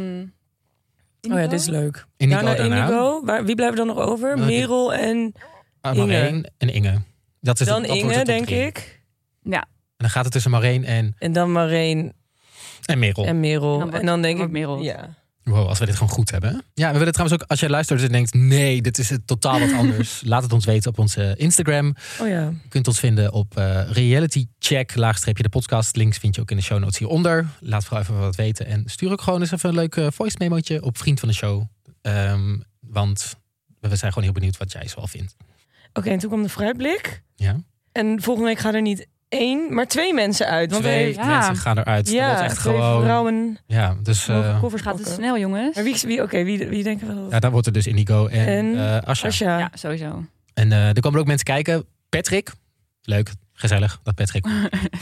[1.21, 2.05] Oh ja, dit is leuk.
[2.17, 2.63] Indigo daarna.
[2.85, 3.25] Indigo.
[3.25, 4.35] Waar, wie blijven er dan nog over?
[4.37, 5.33] Nou, Merel en
[5.81, 5.95] Inge.
[6.05, 7.01] Marijn en Inge.
[7.41, 8.61] Dat is dan het, dat wordt Inge, denk drie.
[8.65, 9.01] ik.
[9.41, 9.67] Ja, En
[9.97, 12.13] dan gaat het tussen Marijn en, En dan Marijn
[12.85, 13.25] en Merel.
[13.25, 13.81] en Merel.
[13.81, 14.51] En En dan dan, wordt- denk dan ik...
[14.51, 14.81] Merel.
[14.81, 15.17] Ja.
[15.43, 16.63] Wow, als we dit gewoon goed hebben.
[16.73, 18.33] Ja, we willen trouwens ook, als jij luistert en denkt...
[18.33, 20.21] nee, dit is het totaal wat anders.
[20.25, 21.95] laat het ons weten op onze Instagram.
[22.21, 22.41] Oh ja.
[22.41, 25.95] Je kunt ons vinden op eh reality check, laagstreepje de podcast.
[25.95, 27.47] Links vind je ook in de show notes hieronder.
[27.59, 28.65] Laat vooral even wat weten.
[28.65, 31.35] En stuur ook gewoon eens even een leuk eh, voice memootje op Vriend van de
[31.35, 31.63] Show.
[32.01, 33.35] Ehm, want
[33.79, 35.35] we zijn gewoon heel benieuwd wat jij zoal vindt.
[35.93, 37.23] Oké, en toen kwam de fruitblik.
[37.35, 37.55] Ja?
[37.91, 40.71] En volgende week gaan er niet één, maar twee mensen uit.
[40.71, 41.25] Want Twee Ja.
[41.25, 42.05] mensen gaan eruit.
[42.05, 43.01] Dat ja, echt twee gewoon...
[43.03, 43.57] vrouwen.
[43.67, 45.75] Ja, dus eh, koffers gaat het snel, jongens.
[45.75, 47.31] Maar wie, wie, oké, wie, wie denken we dat?
[47.31, 49.27] ja, dan wordt er dus Indigo en, En eh Asja.
[49.27, 49.57] Asja.
[49.57, 50.25] Ja, sowieso.
[50.53, 51.85] En eh, er komen ook mensen kijken.
[52.09, 52.51] Patrick.
[53.01, 54.45] Leuk, gezellig dat Patrick.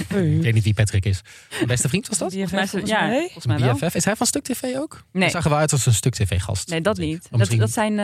[0.07, 1.21] Ik weet niet wie Patrick is.
[1.49, 2.29] Mijn beste vriend was dat?
[2.29, 3.21] BFF, volgens ja, mij.
[3.21, 3.73] volgens mij wel.
[3.73, 3.95] BFF.
[3.95, 5.03] Is hij van Stuk TV ook?
[5.11, 5.23] Nee.
[5.23, 6.69] Hij zag er wel uit als een Stuk TV gast.
[6.69, 7.27] Nee, dat niet.
[7.31, 7.99] Dat, dat zijn...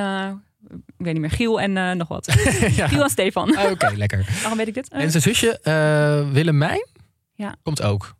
[0.70, 2.26] ik weet niet meer, Giel en eh, nog wat.
[2.76, 2.88] ja.
[2.88, 3.58] Giel en Stefan.
[3.58, 4.26] Ah, Oké, lekker.
[4.42, 4.90] Waarom weet ik dit?
[4.90, 6.88] En zijn zusje, eh Willemijn,
[7.34, 7.56] Ja.
[7.64, 8.16] komt ook.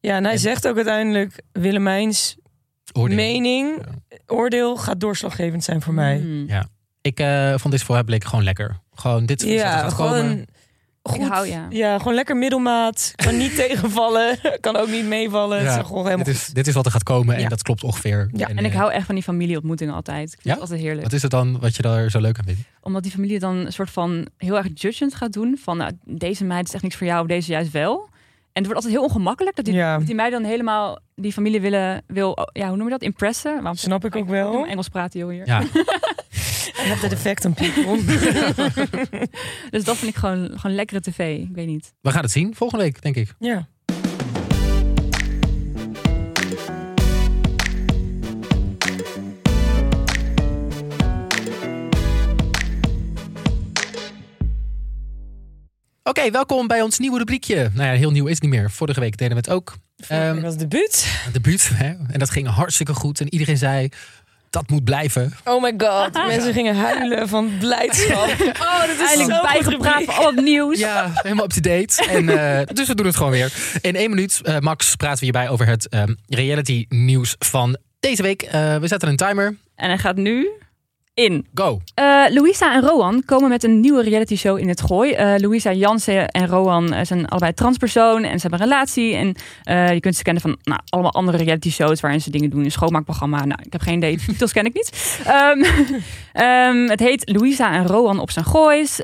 [0.00, 1.40] Ja, en hij En- zegt ook uiteindelijk...
[1.52, 2.36] Willemijns
[2.92, 3.16] Oordeel.
[3.16, 3.82] mening,
[4.26, 6.18] oordeel gaat doorslaggevend zijn voor mij.
[6.18, 6.46] hmm.
[7.00, 8.80] Ik eh, vond dit voor bleek gewoon lekker.
[8.94, 10.46] Gewoon dit er Ja, gewoon
[11.02, 11.28] goed.
[11.28, 11.66] hou- ja.
[11.70, 11.98] ja.
[11.98, 13.12] gewoon lekker middelmaat.
[13.16, 14.38] Kan niet tegenvallen.
[14.60, 15.58] Kan ook niet meevallen.
[15.58, 17.48] Het Ja, is gewoon helemaal Dit is, dit is wat er gaat komen en Ja.
[17.48, 18.28] dat klopt ongeveer.
[18.32, 20.26] Ja, En ik eh, hou echt van die familieontmoetingen altijd.
[20.26, 20.50] Ik vind Ja?
[20.52, 21.02] het altijd heerlijk.
[21.02, 22.60] Wat is het dan wat je daar zo leuk aan vindt?
[22.80, 25.58] Omdat die familie dan een soort van heel erg judgend gaat doen.
[25.62, 28.10] Van nou, deze meid is echt niks voor jou, of deze juist wel.
[28.52, 31.60] En het wordt altijd heel ongemakkelijk dat die, dat die mij dan helemaal die familie
[31.60, 33.02] willen, wil, oh, ja, hoe noem je dat?
[33.02, 33.54] Impressen?
[33.54, 34.66] Waarom Snap ik ook Ik wel.
[34.66, 35.46] Engels praten, joh, hier.
[35.46, 35.62] Ja,
[36.68, 38.00] I have that effect on people.
[39.70, 41.38] Dus dat vind ik gewoon, gewoon lekkere tv.
[41.38, 41.92] Ik weet niet.
[42.00, 43.34] we gaan het zien volgende week, denk ik.
[43.38, 43.68] ja.
[56.04, 57.70] Oké, welkom bij ons nieuwe rubriekje.
[57.74, 58.70] Nou ja, heel nieuw is het niet meer.
[58.70, 59.74] Vorige week deden we het ook.
[60.08, 61.06] Ehm, Ehm, was debuut.
[61.32, 61.86] De buurt, hè?
[61.86, 63.20] En dat ging hartstikke goed.
[63.20, 63.88] En iedereen zei,
[64.52, 65.32] dat moet blijven.
[65.44, 66.12] Oh my god.
[66.26, 68.30] Mensen gingen huilen van blijdschap.
[68.62, 70.78] Oh, dat is Eindelijk zo'n bijgepraat al het nieuws.
[70.78, 72.06] Ja, helemaal up-to-date.
[72.08, 73.52] En, eh, dus we doen het gewoon weer.
[73.80, 78.22] In één minuut, eh, Max, praten we hierbij over het ehm, reality nieuws van deze
[78.22, 78.42] week.
[78.42, 79.56] Eh, we zetten een timer.
[79.74, 80.48] En hij gaat nu
[81.14, 81.46] in.
[81.54, 81.80] Go.
[81.94, 85.12] Eh, Louisa en Rowan komen met een nieuwe reality show in het Gooi.
[85.12, 89.14] Eh Louisa Jansen en Rowan eh, zijn allebei transpersoon en ze hebben een relatie.
[89.14, 89.34] En
[89.94, 92.64] je kunt ze kennen van nou, allemaal andere reality shows waarin ze dingen doen.
[92.64, 93.44] Een schoonmaakprogramma.
[93.44, 94.16] Nou, ik heb geen idee.
[94.16, 95.20] De titels ken ik niet.
[95.26, 95.62] Ehm,
[96.32, 99.00] ehm, het heet Louisa en Rowan op zijn Goois.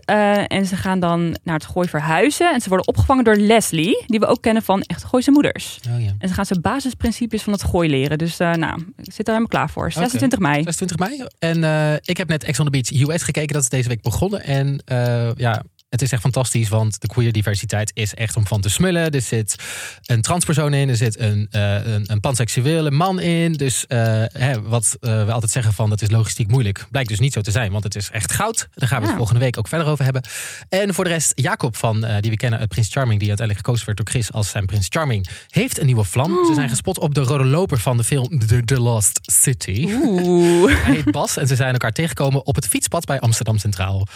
[0.46, 2.52] En ze gaan dan naar het Gooi verhuizen.
[2.52, 5.80] En ze worden opgevangen door Leslie, die we ook kennen van Echt Gooise Moeders.
[5.88, 6.14] Oh, ja.
[6.18, 8.18] En ze gaan ze basisprincipes van het Gooi leren.
[8.18, 9.92] Dus nou, ik zit er helemaal klaar voor.
[9.92, 10.62] 26 mei.
[10.62, 11.26] 26 mei.
[11.38, 11.64] En
[12.04, 13.52] ik heb net Ex on the Beach US gekeken.
[13.52, 14.42] Dat is deze week begonnen.
[14.42, 16.68] En eh, ja, het is echt fantastisch.
[16.68, 19.10] Want de queer diversiteit is echt om van te smullen.
[19.10, 19.54] Er zit
[20.02, 20.88] een transpersoon in.
[20.88, 23.52] Er zit een, eh, een, een panseksuele man in.
[23.52, 23.98] Dus eh,
[24.32, 26.86] hè, wat eh, we altijd zeggen van dat is logistiek moeilijk.
[26.90, 27.72] Blijkt dus niet zo te zijn.
[27.72, 28.68] Want het is echt goud.
[28.74, 29.16] Daar gaan we het Ja.
[29.16, 30.22] volgende week ook verder over hebben.
[30.68, 33.18] En voor de rest, Jacob van, die we kennen uit Prins Charming.
[33.20, 35.28] Die uiteindelijk gekozen werd door Chris als zijn Prins Charming.
[35.48, 36.44] Heeft een nieuwe vlam.
[36.46, 39.88] Ze zijn gespot op de rode loper van de film The, The Lost City.
[40.02, 40.72] Oeh.
[40.84, 44.06] Hij heet Bas en ze zijn elkaar tegengekomen op het fietspad bij Amsterdam Centraal.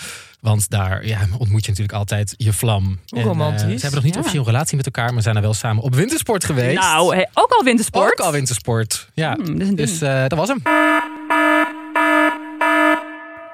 [0.42, 2.84] Want daar ja, ontmoet je natuurlijk altijd je vlam.
[2.84, 3.60] Hoe En, eh, romantisch.
[3.62, 4.18] ze hebben nog niet Ja.
[4.20, 6.78] officieel een relatie met elkaar, maar zijn er wel samen op wintersport geweest.
[6.80, 8.10] Nou, hey, ook al wintersport.
[8.12, 9.08] Ook al wintersport.
[9.14, 10.62] Ja, Hmm, dat dus eh, dat was hem.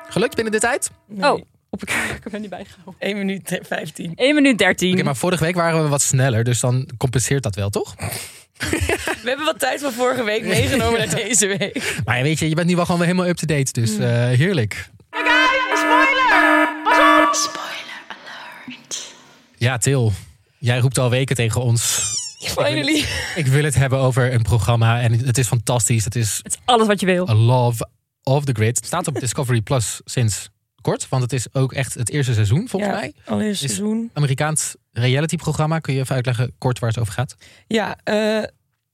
[0.09, 0.91] Gelukt binnen de tijd?
[1.09, 1.31] Nee.
[1.33, 1.83] Oh, op,
[2.17, 2.95] ik heb er niet bijgehouden.
[2.99, 4.13] 1 minuut 15.
[4.17, 4.93] 1 minuut 13.
[4.93, 7.95] Oké, maar vorige week waren we wat sneller, dus dan compenseert dat wel, toch?
[9.23, 12.01] We hebben wat tijd van vorige week meegenomen naar deze week.
[12.05, 14.35] Maar weet je, je bent nu wel gewoon weer helemaal up-to-date, dus Hmm.
[17.33, 17.63] Eh,
[18.65, 18.97] heerlijk.
[19.57, 20.13] Ja, Til,
[20.59, 22.17] jij roept al weken tegen ons.
[22.39, 23.05] Finally.
[23.35, 26.05] Ik wil het hebben over een programma en het is fantastisch.
[26.05, 27.29] Het is Het is alles wat je wil.
[27.31, 27.89] A Love
[28.23, 28.77] of the Grid.
[28.77, 30.49] Het staat op Discovery Plus sinds
[30.81, 33.13] kort, want het is ook echt het eerste seizoen volgens ja, mij.
[33.25, 34.11] allereerst Is- seizoen.
[34.13, 35.79] Amerikaans reality programma.
[35.79, 37.37] Kun je even uitleggen kort waar het over gaat?
[37.67, 38.43] Ja, eh,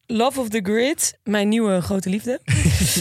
[0.06, 2.40] Love of the Grid, mijn nieuwe grote liefde.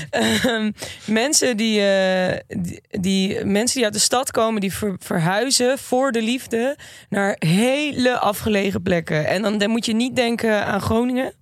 [0.09, 0.71] Ehm,
[1.05, 6.11] mensen, die, eh, die, die- mensen die uit de stad komen, die ver- verhuizen voor
[6.11, 6.77] de liefde
[7.09, 9.25] naar hele afgelegen plekken.
[9.27, 11.33] En dan, dan moet je niet denken aan Groningen.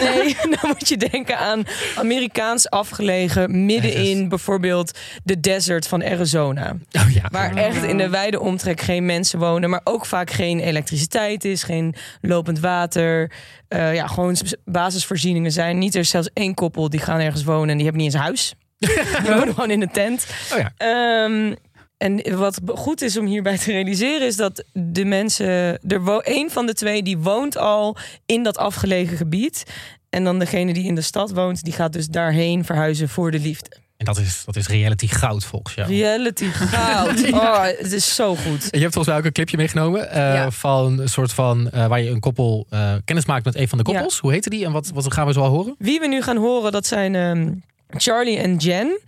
[0.00, 1.62] Nee, dan moet je denken aan
[1.96, 6.76] Amerikaans afgelegen, middenin bijvoorbeeld de desert van Arizona.
[6.92, 7.28] Oh ja.
[7.30, 11.62] Waar echt in de wijde omtrek geen mensen wonen, maar ook vaak geen elektriciteit is,
[11.62, 13.30] geen lopend water.
[13.68, 15.78] Eh, ja, gewoon basisvoorzieningen zijn.
[15.78, 18.22] Niet er is zelfs één koppel die gaan ergens wonen en die hebben niet eens
[18.22, 18.54] huis.
[18.78, 20.26] Die wonen gewoon in een tent.
[20.52, 20.72] Oh ja.
[20.76, 21.54] Ehm,
[21.96, 25.46] en wat goed is om hierbij te realiseren is dat de mensen,
[25.88, 27.96] er één van de twee die woont al
[28.26, 29.62] in dat afgelegen gebied.
[30.10, 33.38] En dan degene die in de stad woont, die gaat dus daarheen verhuizen voor de
[33.38, 33.70] liefde.
[33.98, 35.88] En dat is, dat is reality goud volgens jou.
[35.88, 37.32] Reality goud.
[37.32, 38.68] Oh, het is zo goed.
[38.70, 40.50] Je hebt volgens mij ook een clipje meegenomen eh, Ja.
[40.50, 43.78] van een soort van eh, waar je een koppel eh, kennis maakt met een van
[43.78, 44.18] de koppels.
[44.18, 45.74] Hoe heette die en wat, wat gaan we zo al horen?
[45.78, 47.52] Wie we nu gaan horen, dat zijn ehm,
[47.88, 49.00] Charlie en Jen.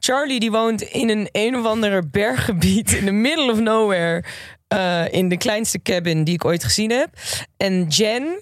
[0.00, 4.24] Charlie die woont in een een of andere berggebied in the middle of nowhere.
[4.68, 7.08] eh, in de kleinste cabin die ik ooit gezien heb.
[7.56, 8.40] En Jen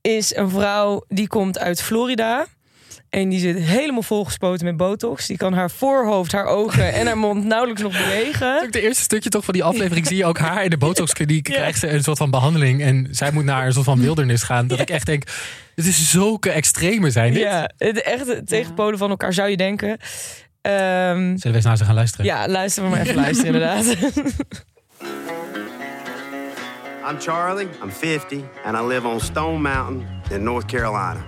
[0.00, 2.46] is een vrouw die komt uit Florida.
[3.12, 5.26] En die zit helemaal volgespoten met botox.
[5.26, 8.68] Die kan haar voorhoofd, haar ogen en haar mond nauwelijks nog bewegen.
[8.70, 11.48] De eerste stukje toch van die aflevering zie je ook haar in de botoxkliniek.
[11.48, 11.54] Ja.
[11.54, 14.66] Krijgt ze een soort van behandeling en zij moet naar een soort van wildernis gaan.
[14.66, 15.22] Dat ik echt denk,
[15.74, 17.42] het is zulke extreme zijn dit.
[17.42, 19.96] Ja, het echt het tegenpolen van elkaar zou je denken.
[20.60, 22.26] Ehm, Zullen we eens naar ze gaan luisteren?
[22.26, 23.84] ja, luister maar even luisteren inderdaad.
[27.10, 31.24] I'm Charlie, I'm 50, and I live on Stone Mountain in North Carolina.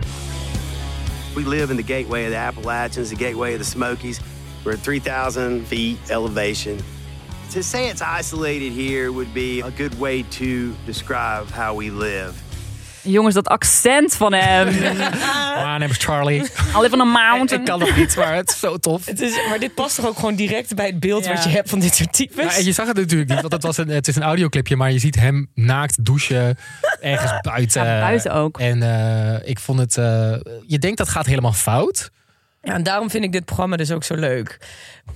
[1.34, 4.20] We live in the gateway of the Appalachians, the gateway of the Smokies.
[4.64, 6.80] We're at 3,000 feet elevation.
[7.50, 12.40] To say it's isolated here would be a good way to describe how we live.
[13.04, 14.66] Jongens, dat accent van hem.
[15.64, 16.40] My name is Charlie.
[16.42, 17.60] I live on a mountain.
[17.60, 19.06] ik kan nog niet, maar het is zo tof.
[19.06, 21.32] het is, maar dit past toch ook gewoon direct bij het beeld Ja.
[21.32, 22.44] wat je hebt van dit soort types?
[22.44, 24.76] Ja, en je zag het natuurlijk niet, want het, was een, het is een audioclipje,
[24.76, 26.58] maar je ziet hem naakt douchen
[27.00, 27.84] ergens buiten.
[27.84, 28.58] Ja, buiten ook.
[28.58, 30.34] En eh, ik vond het, eh,
[30.66, 32.10] je denkt dat gaat helemaal fout.
[32.62, 34.58] Ja, en daarom vind ik dit programma dus ook zo leuk.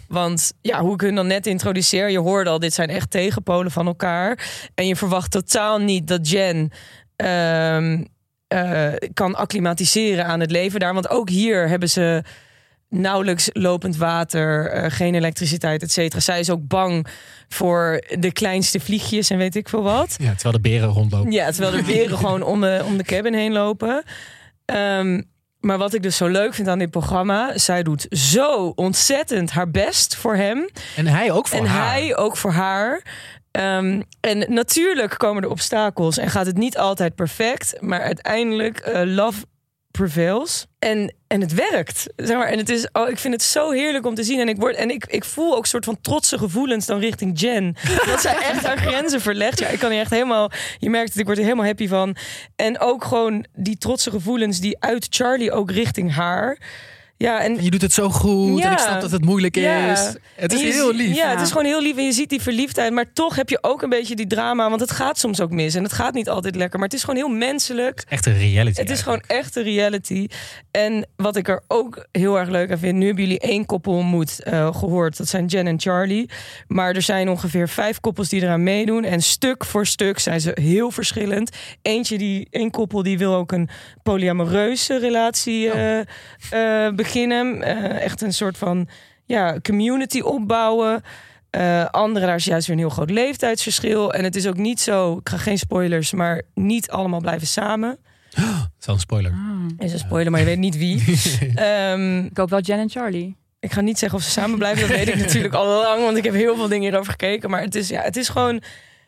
[0.09, 3.70] Want ja, hoe ik hun dan net introduceer, je hoorde al, dit zijn echt tegenpolen
[3.70, 4.49] van elkaar.
[4.74, 6.72] En je verwacht totaal niet dat Jen
[7.19, 8.05] ehm,
[8.49, 10.95] eh, kan acclimatiseren aan het leven daar.
[10.95, 12.23] Want ook hier hebben ze
[12.89, 16.21] nauwelijks lopend water, eh, geen elektriciteit, et cetera.
[16.21, 17.07] Zij is ook bang
[17.49, 20.16] voor de kleinste vliegjes en weet ik veel wat.
[20.19, 21.33] Ja, terwijl de beren rondlopen.
[21.33, 24.03] Ja, terwijl de beren gewoon om de, om de cabin heen lopen.
[24.64, 25.23] Ehm,
[25.61, 29.71] maar wat ik dus zo leuk vind aan dit programma, zij doet zo ontzettend haar
[29.71, 30.69] best voor hem.
[30.97, 31.91] En hij ook voor en haar.
[31.91, 33.03] hij ook voor haar.
[33.51, 39.03] Ehm, en natuurlijk komen er obstakels en gaat het niet altijd perfect, maar uiteindelijk eh,
[39.05, 39.44] love
[39.90, 40.66] prevails.
[40.78, 42.07] En, en het werkt.
[42.16, 42.46] Zeg maar.
[42.46, 44.40] En het is, oh, ik vind het zo heerlijk om te zien.
[44.40, 47.40] En ik, word, en ik, ik voel ook een soort van trotse gevoelens dan richting
[47.40, 47.76] Jen.
[48.07, 49.59] Dat zij echt haar grenzen verlegt.
[49.59, 50.51] Ja, ik kan hier echt helemaal.
[50.78, 52.16] Je merkt het, ik word er helemaal happy van.
[52.57, 56.59] En ook gewoon die trotse gevoelens die uit Charlie ook richting haar.
[57.19, 59.93] Ja, en En je doet het zo goed en ik snap dat het moeilijk Ja.
[59.93, 60.14] is.
[60.35, 61.16] Het is je heel lief.
[61.16, 62.93] Ja, het is gewoon heel lief en je ziet die verliefdheid.
[62.93, 64.69] Maar toch heb je ook een beetje die drama.
[64.69, 65.75] Want het gaat soms ook mis.
[65.75, 66.79] En het gaat niet altijd lekker.
[66.79, 68.05] Maar het is gewoon heel menselijk.
[68.09, 68.81] Echt een reality.
[68.81, 70.27] Het is gewoon echt een reality.
[70.71, 72.95] En wat ik er ook heel erg leuk aan vind.
[72.99, 75.16] Nu hebben jullie één koppel ontmoet eh, gehoord.
[75.16, 76.31] Dat zijn Jen en Charlie.
[76.66, 79.05] Maar er zijn ongeveer vijf koppels die eraan meedoen.
[79.05, 81.57] En stuk voor stuk zijn ze heel verschillend.
[81.83, 83.69] Eentje die, één koppel die wil ook een
[84.03, 85.99] polyamoreuze relatie eh,
[86.51, 87.62] eh, beginnen.
[87.62, 88.88] Eh, echt een soort van
[89.24, 91.02] ja, community opbouwen.
[91.50, 94.12] Eh andere, daar is juist weer een heel groot leeftijdsverschil.
[94.12, 97.98] En het is ook niet zo, ik ga geen spoilers, maar niet allemaal blijven samen.
[98.78, 99.32] Zo'n spoiler.
[99.78, 101.02] Is een spoiler, maar je weet niet wie.
[101.54, 103.36] Ehm, Ik hoop wel Jen en Charlie.
[103.61, 104.88] ik ga niet zeggen of ze samen blijven.
[104.88, 107.50] Dat weet ik natuurlijk al lang, want ik heb heel veel dingen hierover gekeken.
[107.50, 108.62] Maar het is, ja, het is gewoon,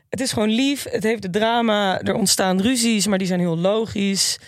[0.08, 0.86] het is gewoon lief.
[0.90, 2.00] Het heeft de drama.
[2.00, 4.38] Er ontstaan ruzies, maar die zijn heel logisch.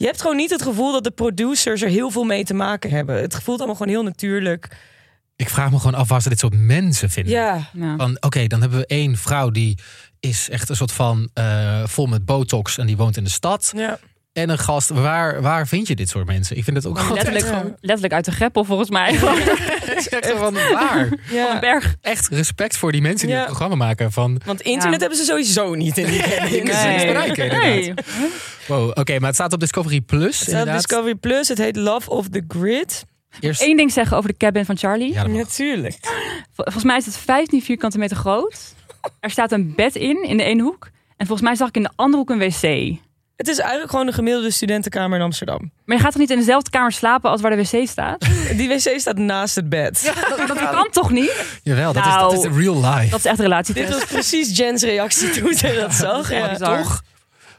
[0.00, 2.90] Je hebt gewoon niet het gevoel dat de producers er heel veel mee te maken
[2.90, 3.20] hebben.
[3.20, 4.76] Het voelt allemaal gewoon heel natuurlijk.
[5.36, 7.32] Ik vraag me gewoon af waar ze dit soort mensen vinden.
[7.32, 7.96] Ja, Ja.
[7.96, 9.78] Van oké, dan hebben we één vrouw die
[10.20, 13.72] is echt een soort van eh, vol met botox en die woont in de stad.
[13.76, 13.98] ja.
[14.40, 16.56] En een gast, waar, waar vind je dit soort mensen?
[16.56, 17.50] Ik vind het ook gewoon Letterlijk, Ja.
[17.56, 19.08] gewoon- letterlijk uit de greppel volgens mij.
[19.94, 21.08] Echt van waar.
[21.30, 21.54] ja.
[21.54, 21.94] een berg.
[22.00, 23.40] Echt respect voor die mensen die Ja.
[23.42, 24.12] het programma maken.
[24.12, 25.06] Van, Want internet Ja.
[25.06, 27.48] hebben ze sowieso niet in die bereiken.
[27.60, 27.94] Nee.
[28.66, 30.38] wow, oké, maar het staat op Discovery Plus.
[30.40, 30.72] Het staat op.
[30.72, 31.48] Discovery Plus.
[31.48, 33.04] Het heet Love of the Grid.
[33.40, 35.12] Eerst, Eén ding zeggen over de cabin van Charlie.
[35.12, 35.26] ja.
[35.26, 35.96] Natuurlijk.
[36.52, 38.74] Vol- Volgens mij is het 15 vierkante meter groot.
[39.20, 40.88] Er staat een bed in, in de ene hoek.
[41.16, 42.98] En volgens mij zag ik in de andere hoek een wc.
[43.40, 45.70] Het is eigenlijk gewoon de gemiddelde studentenkamer in Amsterdam.
[45.84, 48.26] Maar je gaat toch niet in dezelfde kamer slapen als waar de wc staat?
[48.56, 50.12] Die wc staat naast het bed.
[50.46, 51.44] Dat kan toch niet?
[51.62, 53.10] Jawel, dat, Nou, is, dat is real life.
[53.10, 53.92] Dat is echt Dit relatietest.
[53.92, 56.30] was precies Jen's reactie toen zij dat zag.
[56.32, 56.56] Ja.
[56.56, 57.02] Toch?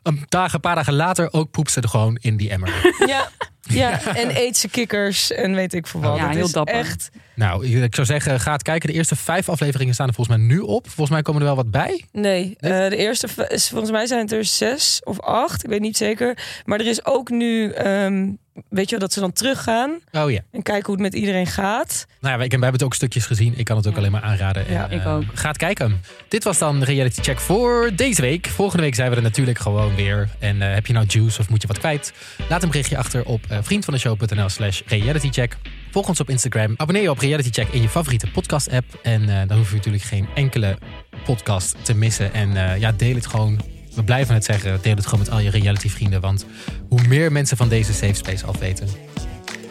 [0.03, 2.93] Een, dagen, een paar dagen later ook poept ze er gewoon in die emmer.
[3.07, 3.29] ja,
[3.61, 4.15] ja.
[4.15, 6.17] en eet ze kikkers en weet ik veel wat.
[6.17, 6.75] Ja, Het heel is dapper.
[6.75, 8.89] Echt, nou, ik zou zeggen, ga het kijken.
[8.89, 10.85] De eerste vijf afleveringen staan er volgens mij nu op.
[10.85, 12.05] Volgens mij komen er wel wat bij.
[12.11, 15.63] nee, eh, de eerste, volgens mij zijn het er zes of acht.
[15.63, 16.37] Ik weet niet zeker.
[16.65, 18.29] Maar er is ook nu, ehm,
[18.69, 20.39] weet je wel, dat ze dan teruggaan Oh ja.
[20.51, 22.05] en kijken hoe het met iedereen gaat.
[22.19, 23.53] Nou ja, wij, wij hebben het ook stukjes gezien.
[23.57, 23.97] Ik kan het ook Ja.
[23.99, 24.71] alleen maar aanraden.
[24.71, 25.23] Ja, en, ik eh, ook.
[25.33, 26.01] Ga het kijken.
[26.27, 28.47] Dit was dan de Reality Check voor deze week.
[28.47, 30.29] Volgende week zijn we er natuurlijk gewoon weer.
[30.39, 32.13] En eh, heb je nou juice of moet je wat kwijt?
[32.49, 35.57] Laat een berichtje achter op uh, vriendvandeshow.nl slash realitycheck.
[35.91, 36.73] Volg ons op Instagram.
[36.77, 38.99] Abonneer je op Reality Check in je favoriete podcast app.
[39.03, 40.77] En eh, dan hoef je natuurlijk geen enkele
[41.25, 42.33] podcast te missen.
[42.33, 43.59] En eh, ja, deel het gewoon
[43.93, 46.21] we blijven het zeggen, deel het gewoon met al je reality vrienden.
[46.21, 46.45] Want
[46.89, 48.87] hoe meer mensen van deze safe space afweten,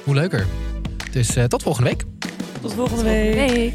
[0.05, 0.47] hoe leuker.
[1.11, 1.37] Dus.
[1.37, 2.05] Eh, tot volgende week.
[2.61, 3.75] Tot volgende week.